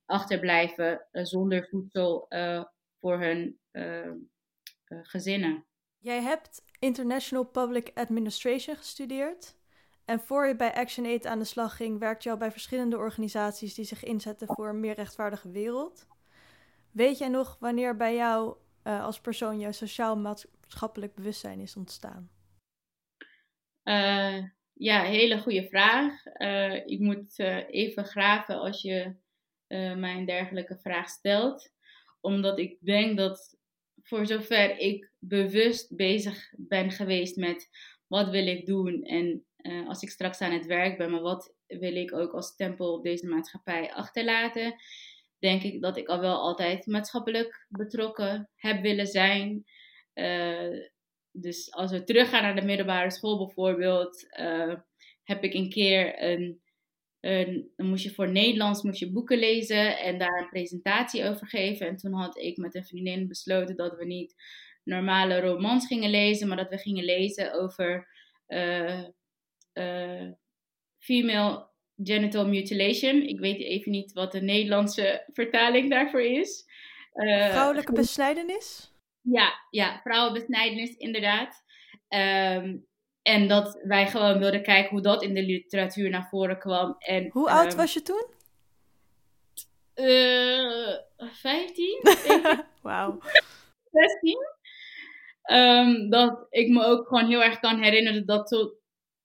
achterblijven 0.05 1.07
zonder 1.13 1.69
voedsel 1.69 2.29
voor 3.01 3.21
hun 3.21 3.59
gezinnen. 4.89 5.67
Jij 5.99 6.23
hebt 6.23 6.63
International 6.79 7.45
Public 7.45 7.91
Administration 7.95 8.77
gestudeerd. 8.77 9.57
En 10.05 10.21
voor 10.21 10.47
je 10.47 10.57
bij 10.57 10.75
ActionAid 10.75 11.27
aan 11.27 11.39
de 11.39 11.45
slag 11.45 11.77
ging, 11.77 11.99
werkte 11.99 12.29
je 12.29 12.35
al 12.35 12.41
bij 12.41 12.51
verschillende 12.51 12.97
organisaties 12.97 13.75
die 13.75 13.85
zich 13.85 14.05
inzetten 14.05 14.47
voor 14.47 14.69
een 14.69 14.81
meer 14.81 14.95
rechtvaardige 14.95 15.51
wereld. 15.51 16.07
Weet 16.91 17.19
jij 17.19 17.29
nog 17.29 17.57
wanneer 17.61 17.97
bij 17.97 18.15
jou 18.15 18.57
uh, 18.85 19.05
als 19.05 19.21
persoon 19.21 19.59
jouw 19.59 19.73
sociaal-maatschappelijk 19.73 21.15
bewustzijn 21.15 21.61
is 21.61 21.77
ontstaan? 21.77 22.31
Uh, 23.85 24.45
ja, 24.73 25.03
hele 25.03 25.39
goede 25.39 25.69
vraag. 25.69 26.27
Uh, 26.39 26.87
ik 26.87 26.99
moet 26.99 27.39
even 27.69 28.05
graven 28.05 28.61
als 28.61 28.83
je 28.83 29.15
mij 29.69 30.17
een 30.17 30.27
dergelijke 30.27 30.79
vraag 30.79 31.09
stelt. 31.09 31.73
Omdat 32.21 32.59
ik 32.59 32.77
denk 32.81 33.17
dat 33.17 33.58
voor 34.09 34.27
zover 34.27 34.79
ik 34.79 35.11
bewust 35.19 35.97
bezig 35.97 36.53
ben 36.57 36.91
geweest 36.91 37.37
met 37.37 37.69
wat 38.07 38.31
wil 38.31 38.47
ik 38.47 38.67
doen 38.67 39.03
en 39.03 39.45
uh, 39.63 39.89
als 39.89 40.03
ik 40.03 40.11
straks 40.11 40.41
aan 40.41 40.53
het 40.53 40.67
werk 40.67 40.99
ben, 40.99 41.11
maar 41.11 41.21
wat 41.21 41.55
wil 41.67 41.97
ik 41.97 42.13
ook 42.13 42.33
als 42.33 42.57
tempel 42.57 42.93
op 42.93 43.05
deze 43.05 43.27
maatschappij 43.27 43.93
achterlaten, 43.93 44.75
denk 45.39 45.63
ik 45.63 45.83
dat 45.83 45.97
ik 45.97 46.09
al 46.09 46.21
wel 46.21 46.41
altijd 46.41 46.87
maatschappelijk 46.87 47.67
betrokken 47.69 48.51
heb 48.55 48.83
willen 48.83 49.07
zijn. 49.07 49.65
Uh, 50.15 50.87
dus 51.31 51.73
als 51.73 51.91
we 51.91 52.05
teruggaan 52.05 52.43
naar 52.43 52.55
de 52.55 52.67
middelbare 52.67 53.11
school 53.11 53.39
bijvoorbeeld, 53.47 54.27
uh, 54.41 54.75
heb 55.23 55.45
ik 55.45 55.55
een 55.55 55.71
keer 55.71 56.23
een 56.23 56.61
dan 57.21 57.87
moest 57.87 58.05
je 58.05 58.15
voor 58.15 58.31
Nederlands 58.31 58.83
moest 58.83 58.99
je 58.99 59.13
boeken 59.13 59.39
lezen 59.39 59.99
en 59.99 60.19
daar 60.19 60.41
een 60.41 60.49
presentatie 60.49 61.25
over 61.25 61.47
geven. 61.47 61.87
En 61.87 61.97
toen 61.97 62.13
had 62.13 62.37
ik 62.37 62.57
met 62.57 62.75
een 62.75 62.87
vriendin 62.87 63.29
besloten 63.29 63.77
dat 63.77 63.97
we 63.97 64.05
niet 64.05 64.35
normale 64.85 65.41
romans 65.41 65.87
gingen 65.87 66.11
lezen, 66.11 66.49
maar 66.49 66.57
dat 66.57 66.69
we 66.69 66.79
gingen 66.79 67.05
lezen 67.05 67.53
over 67.53 68.09
uh, 68.49 69.05
uh, 69.75 70.31
female 70.99 71.69
genital 72.03 72.47
mutilation. 72.47 73.23
Ik 73.23 73.41
weet 73.41 73.61
even 73.61 73.93
niet 73.93 74.13
wat 74.13 74.33
de 74.33 74.41
Nederlandse 74.41 75.25
vertaling 75.33 75.91
daarvoor 75.91 76.23
is. 76.23 76.65
Uh, 77.15 77.49
Vrouwelijke 77.49 77.93
besnijdenis? 77.93 78.93
Ja, 79.23 79.53
ja, 79.71 80.01
vrouwenbesnijdenis, 80.03 80.97
inderdaad. 80.97 81.65
Um, 82.09 82.88
en 83.29 83.49
dat 83.49 83.81
wij 83.83 84.07
gewoon 84.07 84.39
wilden 84.39 84.63
kijken 84.63 84.91
hoe 84.91 85.01
dat 85.01 85.23
in 85.23 85.35
de 85.35 85.43
literatuur 85.43 86.11
naar 86.11 86.29
voren 86.29 86.59
kwam. 86.59 86.97
En, 86.99 87.29
hoe 87.33 87.51
oud 87.51 87.67
ehm, 87.67 87.77
was 87.77 87.93
je 87.93 88.03
toen? 88.03 88.27
Uh, 89.95 90.97
15. 91.17 92.01
Wauw. 92.83 93.19
16. 93.91 94.37
Um, 95.51 96.11
dat 96.11 96.47
ik 96.51 96.69
me 96.69 96.85
ook 96.85 97.07
gewoon 97.07 97.29
heel 97.29 97.43
erg 97.43 97.61
kan 97.61 97.83
herinneren 97.83 98.27
dat 98.27 98.47
to, 98.47 98.79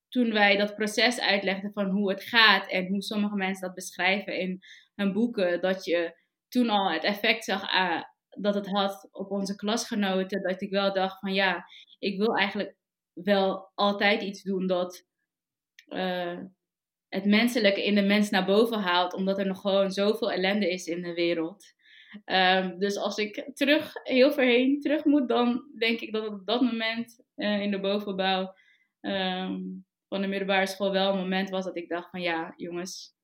toen 0.09 0.33
wij 0.33 0.57
dat 0.57 0.75
proces 0.75 1.19
uitlegden 1.19 1.71
van 1.73 1.89
hoe 1.89 2.09
het 2.09 2.23
gaat 2.23 2.67
en 2.67 2.87
hoe 2.87 3.01
sommige 3.01 3.35
mensen 3.35 3.67
dat 3.67 3.75
beschrijven 3.75 4.39
in 4.39 4.59
hun 4.95 5.13
boeken, 5.13 5.61
dat 5.61 5.85
je 5.85 6.15
toen 6.47 6.69
al 6.69 6.91
het 6.91 7.03
effect 7.03 7.43
zag 7.43 7.73
uh, 7.73 8.01
dat 8.29 8.55
het 8.55 8.67
had 8.67 9.07
op 9.11 9.31
onze 9.31 9.55
klasgenoten. 9.55 10.43
Dat 10.43 10.61
ik 10.61 10.69
wel 10.69 10.93
dacht 10.93 11.19
van 11.19 11.33
ja, 11.33 11.65
ik 11.99 12.17
wil 12.17 12.35
eigenlijk 12.35 12.75
wel 13.13 13.71
altijd 13.75 14.21
iets 14.21 14.43
doen 14.43 14.67
dat 14.67 15.07
uh, 15.87 16.39
het 17.07 17.25
menselijke 17.25 17.85
in 17.85 17.95
de 17.95 18.01
mens 18.01 18.29
naar 18.29 18.45
boven 18.45 18.79
haalt, 18.79 19.13
omdat 19.13 19.37
er 19.37 19.45
nog 19.45 19.61
gewoon 19.61 19.91
zoveel 19.91 20.31
ellende 20.31 20.69
is 20.69 20.87
in 20.87 21.01
de 21.01 21.13
wereld. 21.13 21.65
Um, 22.25 22.79
dus 22.79 22.97
als 22.97 23.17
ik 23.17 23.49
terug, 23.53 23.93
heel 24.03 24.31
ver 24.31 24.45
heen 24.45 24.79
terug 24.79 25.05
moet, 25.05 25.27
dan 25.27 25.71
denk 25.77 25.99
ik 25.99 26.11
dat 26.11 26.27
op 26.27 26.45
dat 26.45 26.61
moment 26.61 27.23
uh, 27.35 27.61
in 27.61 27.71
de 27.71 27.79
bovenbouw 27.79 28.53
um, 29.01 29.85
van 30.07 30.21
de 30.21 30.27
middelbare 30.27 30.67
school 30.67 30.91
wel 30.91 31.11
een 31.11 31.19
moment 31.19 31.49
was 31.49 31.65
dat 31.65 31.77
ik 31.77 31.89
dacht 31.89 32.09
van 32.09 32.21
ja, 32.21 32.53
jongens, 32.57 33.15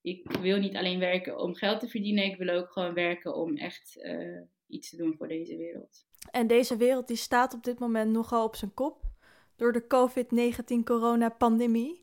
ik 0.00 0.36
wil 0.40 0.58
niet 0.58 0.76
alleen 0.76 0.98
werken 0.98 1.38
om 1.38 1.54
geld 1.54 1.80
te 1.80 1.88
verdienen, 1.88 2.24
ik 2.24 2.36
wil 2.36 2.48
ook 2.48 2.72
gewoon 2.72 2.94
werken 2.94 3.34
om 3.34 3.56
echt 3.56 3.96
uh, 3.96 4.42
iets 4.66 4.90
te 4.90 4.96
doen 4.96 5.14
voor 5.16 5.28
deze 5.28 5.56
wereld. 5.56 6.06
En 6.30 6.46
deze 6.46 6.76
wereld 6.76 7.08
die 7.08 7.16
staat 7.16 7.54
op 7.54 7.64
dit 7.64 7.78
moment 7.78 8.12
nogal 8.12 8.44
op 8.44 8.56
zijn 8.56 8.74
kop 8.74 9.13
door 9.56 9.72
de 9.72 9.82
COVID-19 9.82 10.84
coronapandemie. 10.84 12.02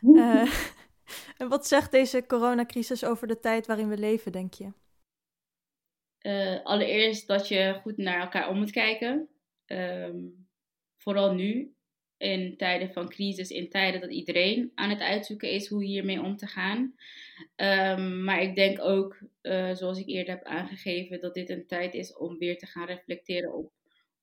Uh, 0.00 0.52
en 1.38 1.48
wat 1.48 1.66
zegt 1.66 1.90
deze 1.90 2.26
coronacrisis 2.26 3.04
over 3.04 3.26
de 3.26 3.40
tijd 3.40 3.66
waarin 3.66 3.88
we 3.88 3.98
leven, 3.98 4.32
denk 4.32 4.54
je? 4.54 4.72
Uh, 6.20 6.64
allereerst 6.64 7.26
dat 7.26 7.48
je 7.48 7.78
goed 7.82 7.96
naar 7.96 8.20
elkaar 8.20 8.48
om 8.48 8.58
moet 8.58 8.70
kijken. 8.70 9.28
Um, 9.66 10.48
vooral 10.96 11.34
nu, 11.34 11.74
in 12.16 12.56
tijden 12.56 12.92
van 12.92 13.08
crisis, 13.08 13.50
in 13.50 13.68
tijden 13.68 14.00
dat 14.00 14.10
iedereen 14.10 14.72
aan 14.74 14.90
het 14.90 15.00
uitzoeken 15.00 15.50
is 15.50 15.68
hoe 15.68 15.84
hiermee 15.84 16.22
om 16.22 16.36
te 16.36 16.46
gaan. 16.46 16.94
Um, 17.56 18.24
maar 18.24 18.42
ik 18.42 18.54
denk 18.54 18.80
ook, 18.80 19.18
uh, 19.42 19.74
zoals 19.74 19.98
ik 19.98 20.06
eerder 20.06 20.34
heb 20.34 20.44
aangegeven, 20.44 21.20
dat 21.20 21.34
dit 21.34 21.50
een 21.50 21.66
tijd 21.66 21.94
is 21.94 22.16
om 22.16 22.38
weer 22.38 22.58
te 22.58 22.66
gaan 22.66 22.86
reflecteren 22.86 23.54
op 23.54 23.72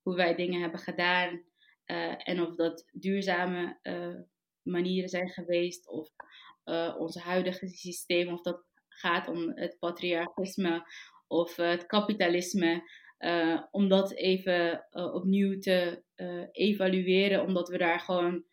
hoe 0.02 0.16
wij 0.16 0.36
dingen 0.36 0.62
hebben 0.62 0.80
gedaan 0.80 1.42
uh, 1.88 2.28
en 2.30 2.42
of 2.42 2.56
dat 2.56 2.86
duurzame 2.92 3.80
uh, 3.84 4.20
manieren 4.62 5.10
zijn 5.10 5.30
geweest, 5.30 5.88
of 5.88 6.10
uh, 6.66 6.96
onze 6.98 7.20
huidige 7.20 7.68
systeem, 7.68 8.28
of 8.28 8.42
dat 8.42 8.64
gaat 8.90 9.28
om 9.28 9.52
het 9.56 9.80
patriarchisme 9.80 10.88
of 11.28 11.56
het 11.56 11.86
kapitalisme, 11.86 13.02
om 13.72 13.88
dat 13.88 14.14
even 14.14 14.88
opnieuw 14.92 15.60
te 15.60 16.04
evalueren, 16.52 17.44
omdat 17.44 17.70
we 17.70 17.78
daar 17.78 18.00
gewoon 18.00 18.44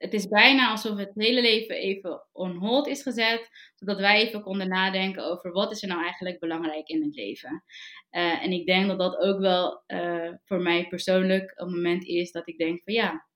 het 0.00 0.14
is 0.14 0.28
bijna 0.28 0.70
alsof 0.70 0.98
het 0.98 1.10
hele 1.14 1.40
leven 1.40 1.76
even 1.76 2.22
on 2.32 2.56
hold 2.56 2.86
is 2.86 3.02
gezet, 3.02 3.48
zodat 3.74 3.98
wij 3.98 4.26
even 4.26 4.42
konden 4.42 4.68
nadenken 4.68 5.24
over 5.24 5.52
wat 5.52 5.70
is 5.70 5.82
er 5.82 5.88
nou 5.88 6.02
eigenlijk 6.02 6.38
belangrijk 6.38 6.88
in 6.88 7.02
het 7.02 7.14
leven. 7.14 7.64
Uh, 8.10 8.44
en 8.44 8.52
ik 8.52 8.66
denk 8.66 8.86
dat 8.86 8.98
dat 8.98 9.16
ook 9.18 9.40
wel 9.40 9.82
uh, 9.86 10.32
voor 10.44 10.60
mij 10.60 10.86
persoonlijk 10.88 11.52
een 11.54 11.70
moment 11.70 12.04
is 12.04 12.32
dat 12.32 12.48
ik 12.48 12.58
denk 12.58 12.82
van 12.84 12.94
ja, 12.94 13.26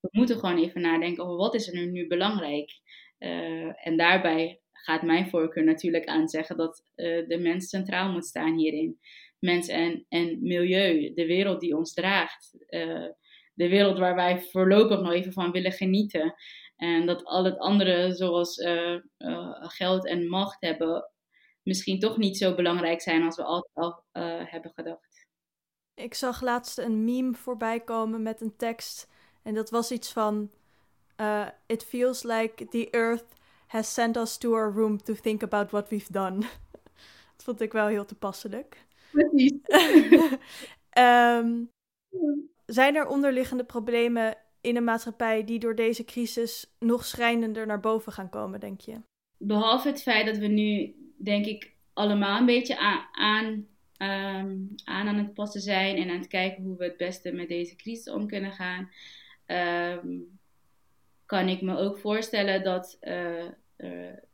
we 0.00 0.08
moeten 0.10 0.38
gewoon 0.38 0.58
even 0.58 0.80
nadenken 0.80 1.24
over 1.24 1.36
wat 1.36 1.54
is 1.54 1.72
er 1.72 1.86
nu 1.86 2.06
belangrijk. 2.06 2.70
Uh, 3.18 3.86
en 3.86 3.96
daarbij 3.96 4.60
gaat 4.72 5.02
mijn 5.02 5.28
voorkeur 5.28 5.64
natuurlijk 5.64 6.06
aan 6.06 6.28
zeggen 6.28 6.56
dat 6.56 6.90
de 6.94 7.38
mens 7.40 7.68
centraal 7.68 8.12
moet 8.12 8.26
staan 8.26 8.58
hierin. 8.58 8.98
Mens 9.38 9.68
en, 9.68 10.06
en 10.08 10.38
milieu, 10.42 11.14
de 11.14 11.26
wereld 11.26 11.60
die 11.60 11.76
ons 11.76 11.92
draagt 11.92 12.66
de 13.54 13.68
wereld 13.68 13.98
waar 13.98 14.14
wij 14.14 14.40
voorlopig 14.40 15.00
nog 15.00 15.12
even 15.12 15.32
van 15.32 15.50
willen 15.50 15.72
genieten. 15.72 16.34
En 16.76 17.06
dat 17.06 17.24
al 17.24 17.44
het 17.44 17.58
andere, 17.58 18.14
zoals 18.14 18.58
uh, 18.58 19.00
uh, 19.18 19.54
geld 19.58 20.06
en 20.06 20.28
macht 20.28 20.60
hebben, 20.60 21.10
misschien 21.62 21.98
toch 21.98 22.16
niet 22.16 22.36
zo 22.36 22.54
belangrijk 22.54 23.02
zijn 23.02 23.22
als 23.22 23.36
we 23.36 23.42
altijd 23.42 23.74
al 23.74 24.04
uh, 24.12 24.42
hebben 24.44 24.72
gedacht. 24.74 25.26
Ik 25.94 26.14
zag 26.14 26.40
laatst 26.40 26.78
een 26.78 27.04
meme 27.04 27.34
voorbij 27.34 27.80
komen 27.80 28.22
met 28.22 28.40
een 28.40 28.56
tekst. 28.56 29.08
En 29.42 29.54
dat 29.54 29.70
was 29.70 29.90
iets 29.90 30.12
van: 30.12 30.50
It 31.66 31.84
feels 31.84 32.22
like 32.22 32.66
the 32.68 32.90
earth 32.90 33.24
has 33.66 33.94
sent 33.94 34.16
us 34.16 34.36
to 34.36 34.54
our 34.54 34.72
room 34.72 35.02
to 35.02 35.14
think 35.14 35.42
about 35.42 35.70
what 35.70 35.88
we've 35.88 36.12
done. 36.12 36.38
dat 37.36 37.44
vond 37.44 37.60
ik 37.60 37.72
wel 37.72 37.86
heel 37.86 38.04
toepasselijk. 38.04 38.86
Precies. 39.10 39.52
um, 40.98 41.70
zijn 42.66 42.94
er 42.94 43.06
onderliggende 43.06 43.64
problemen 43.64 44.36
in 44.60 44.76
een 44.76 44.84
maatschappij 44.84 45.44
die 45.44 45.58
door 45.58 45.74
deze 45.74 46.04
crisis 46.04 46.74
nog 46.78 47.04
schrijnender 47.04 47.66
naar 47.66 47.80
boven 47.80 48.12
gaan 48.12 48.28
komen, 48.28 48.60
denk 48.60 48.80
je? 48.80 49.00
Behalve 49.36 49.88
het 49.88 50.02
feit 50.02 50.26
dat 50.26 50.36
we 50.36 50.46
nu, 50.46 50.94
denk 51.16 51.46
ik, 51.46 51.72
allemaal 51.92 52.38
een 52.38 52.46
beetje 52.46 52.78
aan, 52.78 53.06
aan, 53.12 53.66
ehm, 53.96 54.56
aan, 54.84 55.08
aan 55.08 55.18
het 55.18 55.34
passen 55.34 55.60
zijn 55.60 55.96
en 55.96 56.10
aan 56.10 56.18
het 56.18 56.26
kijken 56.26 56.64
hoe 56.64 56.76
we 56.76 56.84
het 56.84 56.96
beste 56.96 57.32
met 57.32 57.48
deze 57.48 57.76
crisis 57.76 58.12
om 58.12 58.26
kunnen 58.26 58.52
gaan, 58.52 58.90
ehm, 59.46 60.18
kan 61.26 61.48
ik 61.48 61.62
me 61.62 61.76
ook 61.76 61.98
voorstellen 61.98 62.62
dat 62.62 62.98
uh, 63.02 63.44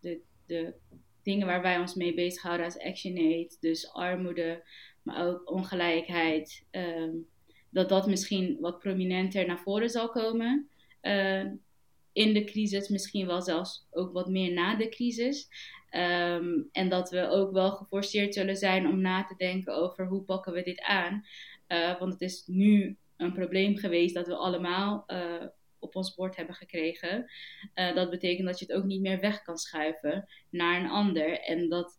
de, 0.00 0.20
de 0.46 0.74
dingen 1.22 1.46
waar 1.46 1.62
wij 1.62 1.78
ons 1.78 1.94
mee 1.94 2.14
bezighouden 2.14 2.64
als 2.64 2.78
ActionAid, 2.78 3.56
dus 3.60 3.92
armoede, 3.92 4.62
maar 5.02 5.26
ook 5.26 5.50
ongelijkheid, 5.50 6.66
ehm, 6.70 7.12
dat 7.70 7.88
dat 7.88 8.06
misschien 8.06 8.56
wat 8.60 8.78
prominenter 8.78 9.46
naar 9.46 9.60
voren 9.60 9.90
zal 9.90 10.08
komen. 10.08 10.68
Uh, 11.02 11.44
in 12.12 12.34
de 12.34 12.44
crisis, 12.44 12.88
misschien 12.88 13.26
wel 13.26 13.42
zelfs 13.42 13.86
ook 13.90 14.12
wat 14.12 14.28
meer 14.28 14.52
na 14.52 14.76
de 14.76 14.88
crisis. 14.88 15.48
Um, 15.90 16.68
en 16.72 16.88
dat 16.88 17.10
we 17.10 17.28
ook 17.28 17.52
wel 17.52 17.70
geforceerd 17.70 18.34
zullen 18.34 18.56
zijn 18.56 18.86
om 18.86 19.00
na 19.00 19.24
te 19.24 19.34
denken 19.36 19.74
over 19.74 20.06
hoe 20.06 20.22
pakken 20.22 20.52
we 20.52 20.62
dit 20.62 20.80
aan. 20.80 21.24
Uh, 21.68 21.98
want 21.98 22.12
het 22.12 22.22
is 22.22 22.46
nu 22.46 22.96
een 23.16 23.32
probleem 23.32 23.76
geweest 23.76 24.14
dat 24.14 24.26
we 24.26 24.34
allemaal 24.34 25.04
uh, 25.06 25.44
op 25.78 25.96
ons 25.96 26.14
bord 26.14 26.36
hebben 26.36 26.54
gekregen. 26.54 27.30
dat 27.74 28.10
betekent 28.10 28.46
dat 28.46 28.58
je 28.58 28.64
het 28.64 28.74
ook 28.74 28.84
niet 28.84 29.00
meer 29.00 29.20
weg 29.20 29.42
kan 29.42 29.58
schuiven 29.58 30.28
naar 30.50 30.80
een 30.80 30.90
ander. 30.90 31.40
En 31.40 31.68
dat 31.68 31.98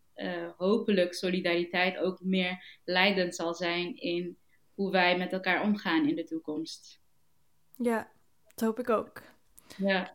hopelijk 0.56 1.14
solidariteit 1.14 1.96
ook 1.96 2.20
meer 2.20 2.80
leidend 2.84 3.34
zal 3.34 3.54
zijn 3.54 3.96
in 3.96 4.36
hoe 4.74 4.90
wij 4.90 5.18
met 5.18 5.32
elkaar 5.32 5.62
omgaan 5.62 6.08
in 6.08 6.16
de 6.16 6.24
toekomst. 6.24 7.00
Ja, 7.76 8.12
dat 8.54 8.64
hoop 8.64 8.78
ik 8.78 8.90
ook. 8.90 9.22
Ja. 9.76 10.14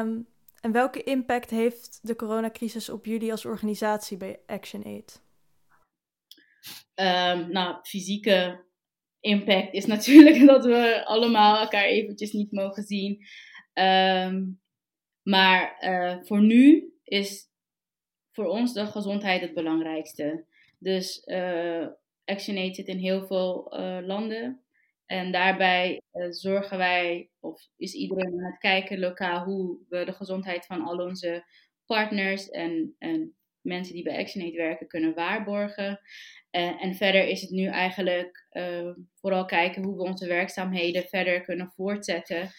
Um, 0.00 0.26
en 0.60 0.72
welke 0.72 1.02
impact 1.02 1.50
heeft 1.50 1.98
de 2.02 2.16
coronacrisis 2.16 2.88
op 2.88 3.04
jullie 3.04 3.30
als 3.30 3.44
organisatie 3.44 4.16
bij 4.16 4.40
ActionAid? 4.46 5.22
Um, 6.94 7.50
nou, 7.50 7.76
fysieke 7.82 8.64
impact 9.20 9.72
is 9.72 9.86
natuurlijk 9.94 10.46
dat 10.46 10.64
we 10.64 11.04
allemaal 11.04 11.60
elkaar 11.60 11.84
eventjes 11.84 12.32
niet 12.32 12.52
mogen 12.52 12.82
zien. 12.82 13.26
Um, 13.72 14.62
maar 15.22 15.76
uh, 15.80 16.22
voor 16.22 16.42
nu 16.42 16.92
is 17.04 17.48
voor 18.32 18.46
ons 18.46 18.72
de 18.72 18.86
gezondheid 18.86 19.40
het 19.40 19.54
belangrijkste. 19.54 20.44
Dus 20.78 21.22
uh, 21.26 21.86
ActionAid 22.24 22.76
zit 22.76 22.86
in 22.86 22.98
heel 22.98 23.26
veel 23.26 23.80
uh, 23.80 23.98
landen. 24.06 24.62
En 25.06 25.32
daarbij 25.32 26.00
uh, 26.12 26.26
zorgen 26.30 26.78
wij, 26.78 27.30
of 27.40 27.68
is 27.76 27.94
iedereen 27.94 28.32
aan 28.32 28.50
het 28.50 28.58
kijken 28.58 28.98
lokaal, 28.98 29.44
hoe 29.44 29.78
we 29.88 30.04
de 30.04 30.12
gezondheid 30.12 30.66
van 30.66 30.82
al 30.82 30.98
onze 30.98 31.44
partners 31.86 32.50
en, 32.50 32.94
en 32.98 33.36
mensen 33.60 33.94
die 33.94 34.02
bij 34.02 34.18
ActionAid 34.18 34.54
werken 34.54 34.88
kunnen 34.88 35.14
waarborgen. 35.14 36.00
Uh, 36.50 36.82
en 36.82 36.94
verder 36.94 37.26
is 37.26 37.40
het 37.40 37.50
nu 37.50 37.66
eigenlijk 37.66 38.48
vooral 39.14 39.44
kijken 39.44 39.84
hoe 39.84 39.96
we 39.96 40.02
onze 40.02 40.26
werkzaamheden 40.26 41.08
verder 41.08 41.40
kunnen 41.40 41.72
voortzetten. 41.76 42.50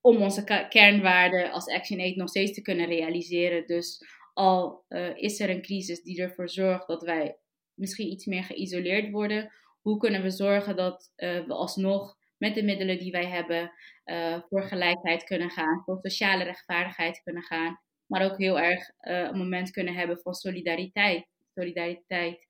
om 0.00 0.22
onze 0.22 0.66
kernwaarden 0.68 1.50
als 1.50 1.68
ActionAid 1.68 2.16
nog 2.16 2.28
steeds 2.28 2.52
te 2.52 2.62
kunnen 2.62 2.86
realiseren. 2.86 3.66
Dus 3.66 4.04
al 4.40 4.84
uh, 4.88 5.16
is 5.16 5.40
er 5.40 5.50
een 5.50 5.62
crisis 5.62 6.02
die 6.02 6.22
ervoor 6.22 6.48
zorgt 6.48 6.86
dat 6.86 7.02
wij 7.02 7.38
misschien 7.74 8.10
iets 8.10 8.26
meer 8.26 8.44
geïsoleerd 8.44 9.10
worden, 9.10 9.52
hoe 9.80 9.98
kunnen 9.98 10.22
we 10.22 10.30
zorgen 10.30 10.76
dat 10.76 11.12
uh, 11.16 11.46
we 11.46 11.54
alsnog 11.54 12.16
met 12.36 12.54
de 12.54 12.62
middelen 12.62 12.98
die 12.98 13.12
wij 13.12 13.26
hebben 13.26 13.72
uh, 14.04 14.40
voor 14.48 14.62
gelijkheid 14.62 15.24
kunnen 15.24 15.50
gaan, 15.50 15.82
voor 15.84 15.98
sociale 16.02 16.44
rechtvaardigheid 16.44 17.22
kunnen 17.22 17.42
gaan, 17.42 17.80
maar 18.06 18.24
ook 18.24 18.38
heel 18.38 18.58
erg 18.60 18.90
een 19.00 19.38
moment 19.38 19.70
kunnen 19.70 19.94
hebben 19.94 20.18
van 20.20 20.34
solidariteit. 20.34 21.26
Solidariteit 21.54 22.46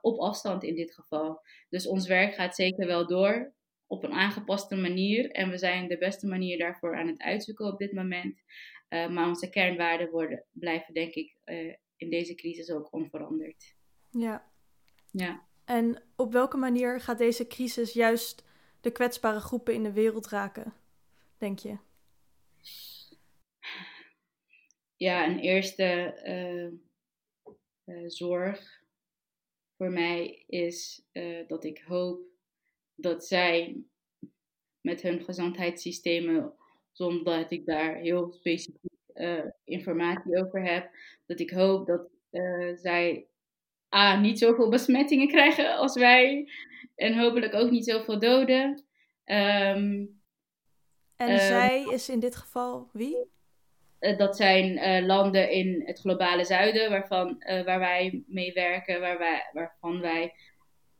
op 0.00 0.18
afstand 0.18 0.62
in 0.62 0.74
dit 0.74 0.94
geval. 0.94 1.40
Dus 1.68 1.86
ons 1.86 2.06
werk 2.06 2.34
gaat 2.34 2.54
zeker 2.54 2.86
wel 2.86 3.06
door 3.06 3.54
op 3.86 4.04
een 4.04 4.12
aangepaste 4.12 4.76
manier. 4.76 5.30
En 5.30 5.50
we 5.50 5.58
zijn 5.58 5.88
de 5.88 5.98
beste 5.98 6.26
manier 6.26 6.58
daarvoor 6.58 6.96
aan 6.96 7.06
het 7.06 7.20
uitzoeken 7.20 7.66
op 7.66 7.78
dit 7.78 7.92
moment. 7.92 8.42
Uh, 8.88 9.08
maar 9.08 9.28
onze 9.28 9.50
kernwaarden 9.50 10.10
worden, 10.10 10.44
blijven, 10.52 10.94
denk 10.94 11.14
ik, 11.14 11.36
uh, 11.44 11.74
in 11.96 12.10
deze 12.10 12.34
crisis 12.34 12.70
ook 12.70 12.92
onveranderd. 12.92 13.74
Ja. 14.10 14.50
ja. 15.10 15.46
En 15.64 16.02
op 16.16 16.32
welke 16.32 16.56
manier 16.56 17.00
gaat 17.00 17.18
deze 17.18 17.46
crisis 17.46 17.92
juist 17.92 18.44
de 18.80 18.90
kwetsbare 18.90 19.40
groepen 19.40 19.74
in 19.74 19.82
de 19.82 19.92
wereld 19.92 20.28
raken, 20.28 20.74
denk 21.38 21.58
je? 21.58 21.76
Ja, 24.96 25.26
een 25.26 25.38
eerste 25.38 26.20
uh, 27.84 28.08
zorg 28.08 28.82
voor 29.76 29.90
mij 29.90 30.44
is 30.46 31.06
dat 31.46 31.64
ik 31.64 31.78
hoop 31.78 32.22
dat 32.94 33.26
zij 33.26 33.84
met 34.80 35.02
hun 35.02 35.24
gezondheidssystemen 35.24 36.54
zonder 36.94 37.40
dat 37.40 37.50
ik 37.50 37.66
daar 37.66 37.94
heel 37.94 38.32
specifiek 38.32 38.92
uh, 39.14 39.44
informatie 39.64 40.44
over 40.44 40.62
heb. 40.62 40.90
Dat 41.26 41.40
ik 41.40 41.50
hoop 41.50 41.86
dat 41.86 42.08
uh, 42.30 42.76
zij 42.76 43.26
A, 43.94 44.20
niet 44.20 44.38
zoveel 44.38 44.68
besmettingen 44.68 45.28
krijgen 45.28 45.76
als 45.76 45.94
wij. 45.94 46.48
En 46.94 47.18
hopelijk 47.18 47.54
ook 47.54 47.70
niet 47.70 47.84
zoveel 47.84 48.18
doden. 48.18 48.84
Um, 49.24 50.22
en 51.16 51.30
uh, 51.30 51.36
zij 51.36 51.86
is 51.90 52.08
in 52.08 52.20
dit 52.20 52.36
geval 52.36 52.88
wie? 52.92 53.32
dat 54.16 54.36
zijn 54.36 55.06
landen 55.06 55.50
in 55.50 55.82
het 55.86 56.00
globale 56.00 56.44
zuiden 56.44 56.90
waarvan, 56.90 57.36
waar 57.64 57.78
wij 57.78 58.24
mee 58.26 58.52
werken, 58.52 59.00
waar 59.00 59.18
wij, 59.18 59.50
waarvan 59.52 60.00
wij 60.00 60.34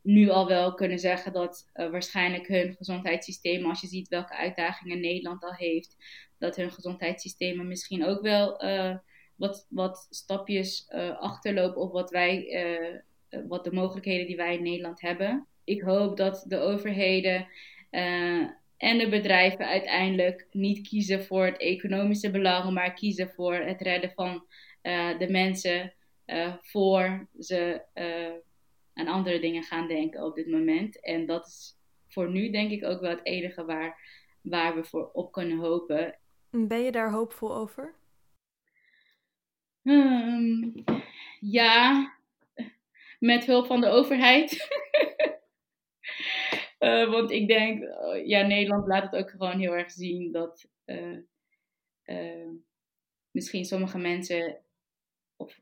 nu 0.04 0.28
al 0.28 0.46
wel 0.46 0.74
kunnen 0.74 0.98
zeggen 0.98 1.32
dat 1.32 1.70
uh, 1.74 1.90
waarschijnlijk 1.90 2.46
hun 2.46 2.74
gezondheidssysteem, 2.76 3.64
als 3.64 3.80
je 3.80 3.86
ziet 3.86 4.08
welke 4.08 4.36
uitdagingen 4.36 5.00
Nederland 5.00 5.42
al 5.42 5.54
heeft, 5.54 5.96
dat 6.38 6.56
hun 6.56 6.70
gezondheidssystemen 6.70 7.68
misschien 7.68 8.04
ook 8.04 8.22
wel 8.22 8.64
uh, 8.64 8.96
wat, 9.34 9.66
wat 9.68 10.06
stapjes 10.10 10.88
uh, 10.90 11.20
achterlopen 11.20 11.82
op 11.82 11.92
wat 11.92 12.10
wij, 12.10 13.02
wat 13.48 13.64
de 13.64 13.72
mogelijkheden 13.72 14.26
die 14.26 14.36
wij 14.36 14.56
in 14.56 14.62
Nederland 14.62 15.00
hebben. 15.00 15.46
Ik 15.64 15.82
hoop 15.82 16.16
dat 16.16 16.44
de 16.48 16.58
overheden 16.58 17.46
en 18.76 18.98
de 18.98 19.08
bedrijven 19.08 19.66
uiteindelijk 19.66 20.46
niet 20.50 20.88
kiezen 20.88 21.24
voor 21.24 21.44
het 21.44 21.58
economische 21.58 22.30
belang, 22.30 22.72
maar 22.72 22.94
kiezen 22.94 23.28
voor 23.28 23.54
het 23.54 23.80
redden 23.80 24.12
van 24.14 24.46
de 25.18 25.26
mensen 25.28 25.94
voor 26.60 27.28
ze 27.38 27.82
aan 28.94 29.06
andere 29.06 29.40
dingen 29.40 29.62
gaan 29.62 29.88
denken 29.88 30.24
op 30.24 30.34
dit 30.34 30.46
moment. 30.46 31.00
En 31.00 31.26
dat 31.26 31.46
is 31.46 31.78
voor 32.08 32.30
nu 32.30 32.50
denk 32.50 32.70
ik 32.70 32.84
ook 32.84 33.00
wel 33.00 33.10
het 33.10 33.24
enige 33.26 33.64
waar, 33.64 34.00
waar 34.40 34.74
we 34.74 34.84
voor 34.84 35.10
op 35.12 35.32
kunnen 35.32 35.58
hopen. 35.58 36.18
Ben 36.50 36.80
je 36.80 36.92
daar 36.92 37.10
hoopvol 37.10 37.54
over? 37.54 37.94
Um, 39.82 40.84
ja, 41.40 42.12
met 43.18 43.44
hulp 43.44 43.66
van 43.66 43.80
de 43.80 43.88
overheid. 43.88 44.68
Uh, 46.78 47.10
want 47.14 47.30
ik 47.30 47.48
denk, 47.48 47.82
uh, 47.82 48.26
ja, 48.26 48.46
Nederland 48.46 48.86
laat 48.86 49.10
het 49.10 49.22
ook 49.22 49.30
gewoon 49.30 49.58
heel 49.58 49.72
erg 49.72 49.90
zien 49.90 50.32
dat 50.32 50.68
uh, 50.86 52.48
misschien 53.30 53.64
sommige 53.64 53.98
mensen, 53.98 54.60
of 55.36 55.60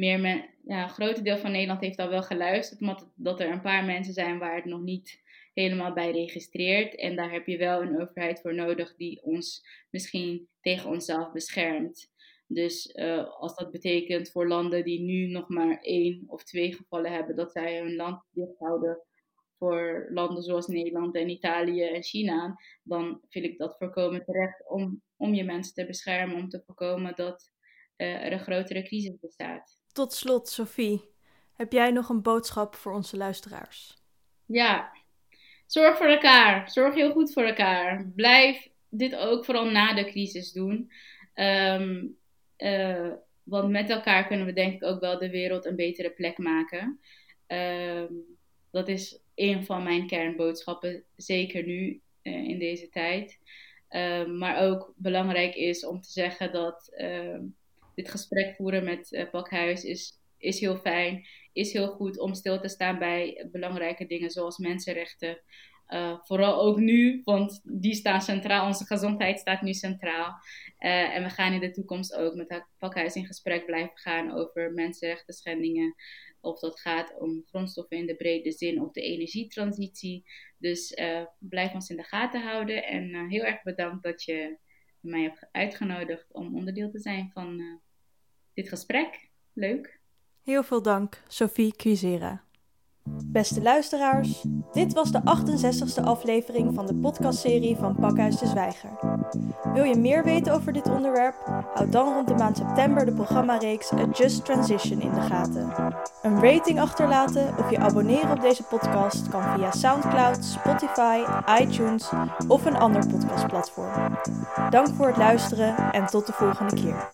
meer 0.00 0.48
ja, 0.64 0.82
een 0.82 0.90
groot 0.90 1.24
deel 1.24 1.38
van 1.38 1.50
Nederland 1.50 1.80
heeft 1.80 1.98
al 1.98 2.08
wel 2.08 2.22
geluisterd, 2.22 2.80
maar 2.80 3.02
dat 3.14 3.40
er 3.40 3.50
een 3.50 3.60
paar 3.60 3.84
mensen 3.84 4.12
zijn 4.12 4.38
waar 4.38 4.56
het 4.56 4.64
nog 4.64 4.80
niet 4.80 5.20
helemaal 5.54 5.92
bij 5.92 6.10
registreert. 6.10 6.94
En 6.94 7.16
daar 7.16 7.32
heb 7.32 7.46
je 7.46 7.56
wel 7.56 7.82
een 7.82 8.00
overheid 8.00 8.40
voor 8.40 8.54
nodig 8.54 8.96
die 8.96 9.22
ons 9.22 9.64
misschien 9.90 10.48
tegen 10.60 10.90
onszelf 10.90 11.32
beschermt. 11.32 12.12
Dus 12.46 12.94
uh, 12.94 13.40
als 13.40 13.54
dat 13.54 13.70
betekent 13.70 14.30
voor 14.30 14.48
landen 14.48 14.84
die 14.84 15.00
nu 15.00 15.26
nog 15.26 15.48
maar 15.48 15.78
één 15.80 16.24
of 16.26 16.44
twee 16.44 16.74
gevallen 16.74 17.12
hebben, 17.12 17.36
dat 17.36 17.52
zij 17.52 17.78
hun 17.78 17.96
land 17.96 18.22
dicht 18.30 18.58
houden 18.58 19.02
voor 19.58 20.08
landen 20.10 20.42
zoals 20.42 20.66
Nederland 20.66 21.14
en 21.14 21.28
Italië 21.28 21.82
en 21.82 22.02
China, 22.02 22.60
dan 22.82 23.20
vind 23.28 23.44
ik 23.44 23.58
dat 23.58 23.76
voorkomen 23.78 24.24
terecht 24.24 24.68
om, 24.68 25.02
om 25.16 25.34
je 25.34 25.44
mensen 25.44 25.74
te 25.74 25.86
beschermen, 25.86 26.36
om 26.36 26.48
te 26.48 26.62
voorkomen 26.66 27.16
dat 27.16 27.52
uh, 27.96 28.24
er 28.24 28.32
een 28.32 28.40
grotere 28.40 28.82
crisis 28.82 29.18
bestaat. 29.20 29.79
Tot 29.92 30.12
slot, 30.12 30.48
Sophie, 30.48 31.04
heb 31.56 31.72
jij 31.72 31.90
nog 31.90 32.08
een 32.08 32.22
boodschap 32.22 32.74
voor 32.74 32.92
onze 32.92 33.16
luisteraars? 33.16 33.98
Ja, 34.46 34.92
zorg 35.66 35.96
voor 35.96 36.06
elkaar. 36.06 36.70
Zorg 36.70 36.94
heel 36.94 37.12
goed 37.12 37.32
voor 37.32 37.42
elkaar. 37.42 38.12
Blijf 38.14 38.68
dit 38.88 39.16
ook 39.16 39.44
vooral 39.44 39.70
na 39.70 39.94
de 39.94 40.04
crisis 40.04 40.52
doen. 40.52 40.92
Um, 41.34 42.18
uh, 42.58 43.12
want 43.42 43.70
met 43.70 43.90
elkaar 43.90 44.26
kunnen 44.26 44.46
we 44.46 44.52
denk 44.52 44.74
ik 44.74 44.84
ook 44.84 45.00
wel 45.00 45.18
de 45.18 45.30
wereld 45.30 45.64
een 45.64 45.76
betere 45.76 46.10
plek 46.10 46.38
maken. 46.38 47.00
Uh, 47.48 48.04
dat 48.70 48.88
is 48.88 49.20
een 49.34 49.64
van 49.64 49.82
mijn 49.82 50.06
kernboodschappen, 50.06 51.04
zeker 51.16 51.66
nu 51.66 52.00
uh, 52.22 52.48
in 52.48 52.58
deze 52.58 52.88
tijd. 52.88 53.38
Uh, 53.90 54.26
maar 54.26 54.62
ook 54.68 54.92
belangrijk 54.96 55.54
is 55.54 55.86
om 55.86 56.00
te 56.00 56.10
zeggen 56.10 56.52
dat 56.52 56.88
ehm, 56.96 57.42
dit 57.94 58.10
gesprek 58.10 58.54
voeren 58.56 58.84
met 58.84 59.12
uh, 59.12 59.30
Pakhuis 59.30 59.84
is, 59.84 60.20
is 60.38 60.60
heel 60.60 60.76
fijn. 60.76 61.26
Is 61.52 61.72
heel 61.72 61.88
goed 61.88 62.18
om 62.18 62.34
stil 62.34 62.60
te 62.60 62.68
staan 62.68 62.98
bij 62.98 63.48
belangrijke 63.52 64.06
dingen 64.06 64.30
zoals 64.30 64.58
mensenrechten. 64.58 65.42
Uh, 65.88 66.18
vooral 66.22 66.60
ook 66.60 66.78
nu, 66.78 67.20
want 67.24 67.60
die 67.64 67.94
staan 67.94 68.20
centraal. 68.20 68.66
Onze 68.66 68.86
gezondheid 68.86 69.38
staat 69.38 69.62
nu 69.62 69.72
centraal. 69.72 70.34
Uh, 70.78 71.16
en 71.16 71.22
we 71.22 71.28
gaan 71.28 71.52
in 71.52 71.60
de 71.60 71.70
toekomst 71.70 72.14
ook 72.14 72.34
met 72.34 72.48
het 72.48 72.66
pakhuis 72.78 73.14
in 73.14 73.26
gesprek 73.26 73.66
blijven 73.66 73.98
gaan 73.98 74.32
over 74.32 74.72
mensenrechten 74.72 75.34
schendingen. 75.34 75.94
Of 76.40 76.60
dat 76.60 76.80
gaat 76.80 77.18
om 77.18 77.42
grondstoffen 77.48 77.96
in 77.96 78.06
de 78.06 78.16
brede 78.16 78.52
zin 78.52 78.82
of 78.82 78.92
de 78.92 79.00
energietransitie. 79.00 80.24
Dus 80.58 80.94
blijf 81.38 81.74
ons 81.74 81.90
in 81.90 81.96
de 81.96 82.02
gaten 82.02 82.42
houden. 82.42 82.84
En 82.84 83.28
heel 83.28 83.44
erg 83.44 83.62
bedankt 83.62 84.02
dat 84.02 84.22
je 84.24 84.58
mij 85.00 85.22
hebt 85.22 85.48
uitgenodigd 85.52 86.32
om 86.32 86.56
onderdeel 86.56 86.90
te 86.90 86.98
zijn 86.98 87.30
van 87.32 87.80
dit 88.54 88.68
gesprek. 88.68 89.28
Leuk. 89.52 90.00
Heel 90.42 90.62
veel 90.62 90.82
dank, 90.82 91.22
Sophie 91.28 91.76
Cuisera. 91.76 92.44
Beste 93.24 93.62
luisteraars, 93.62 94.44
dit 94.72 94.92
was 94.92 95.12
de 95.12 95.20
68e 95.20 96.04
aflevering 96.04 96.74
van 96.74 96.86
de 96.86 96.94
podcastserie 96.94 97.76
van 97.76 97.94
Pakhuis 97.94 98.38
de 98.38 98.46
Zwijger. 98.46 98.90
Wil 99.74 99.84
je 99.84 99.96
meer 99.96 100.24
weten 100.24 100.54
over 100.54 100.72
dit 100.72 100.88
onderwerp? 100.88 101.34
Houd 101.74 101.92
dan 101.92 102.14
rond 102.14 102.28
de 102.28 102.34
maand 102.34 102.56
september 102.56 103.06
de 103.06 103.12
programmareeks 103.12 103.92
A 103.92 104.06
Just 104.12 104.44
Transition 104.44 105.00
in 105.00 105.14
de 105.14 105.20
gaten. 105.20 105.72
Een 106.22 106.40
rating 106.40 106.80
achterlaten 106.80 107.54
of 107.58 107.70
je 107.70 107.78
abonneren 107.78 108.30
op 108.30 108.40
deze 108.40 108.62
podcast 108.62 109.28
kan 109.28 109.42
via 109.42 109.70
SoundCloud, 109.70 110.44
Spotify, 110.44 111.22
iTunes 111.60 112.10
of 112.48 112.64
een 112.64 112.76
ander 112.76 113.06
podcastplatform. 113.06 114.18
Dank 114.70 114.88
voor 114.88 115.06
het 115.06 115.16
luisteren 115.16 115.92
en 115.92 116.06
tot 116.06 116.26
de 116.26 116.32
volgende 116.32 116.74
keer. 116.74 117.10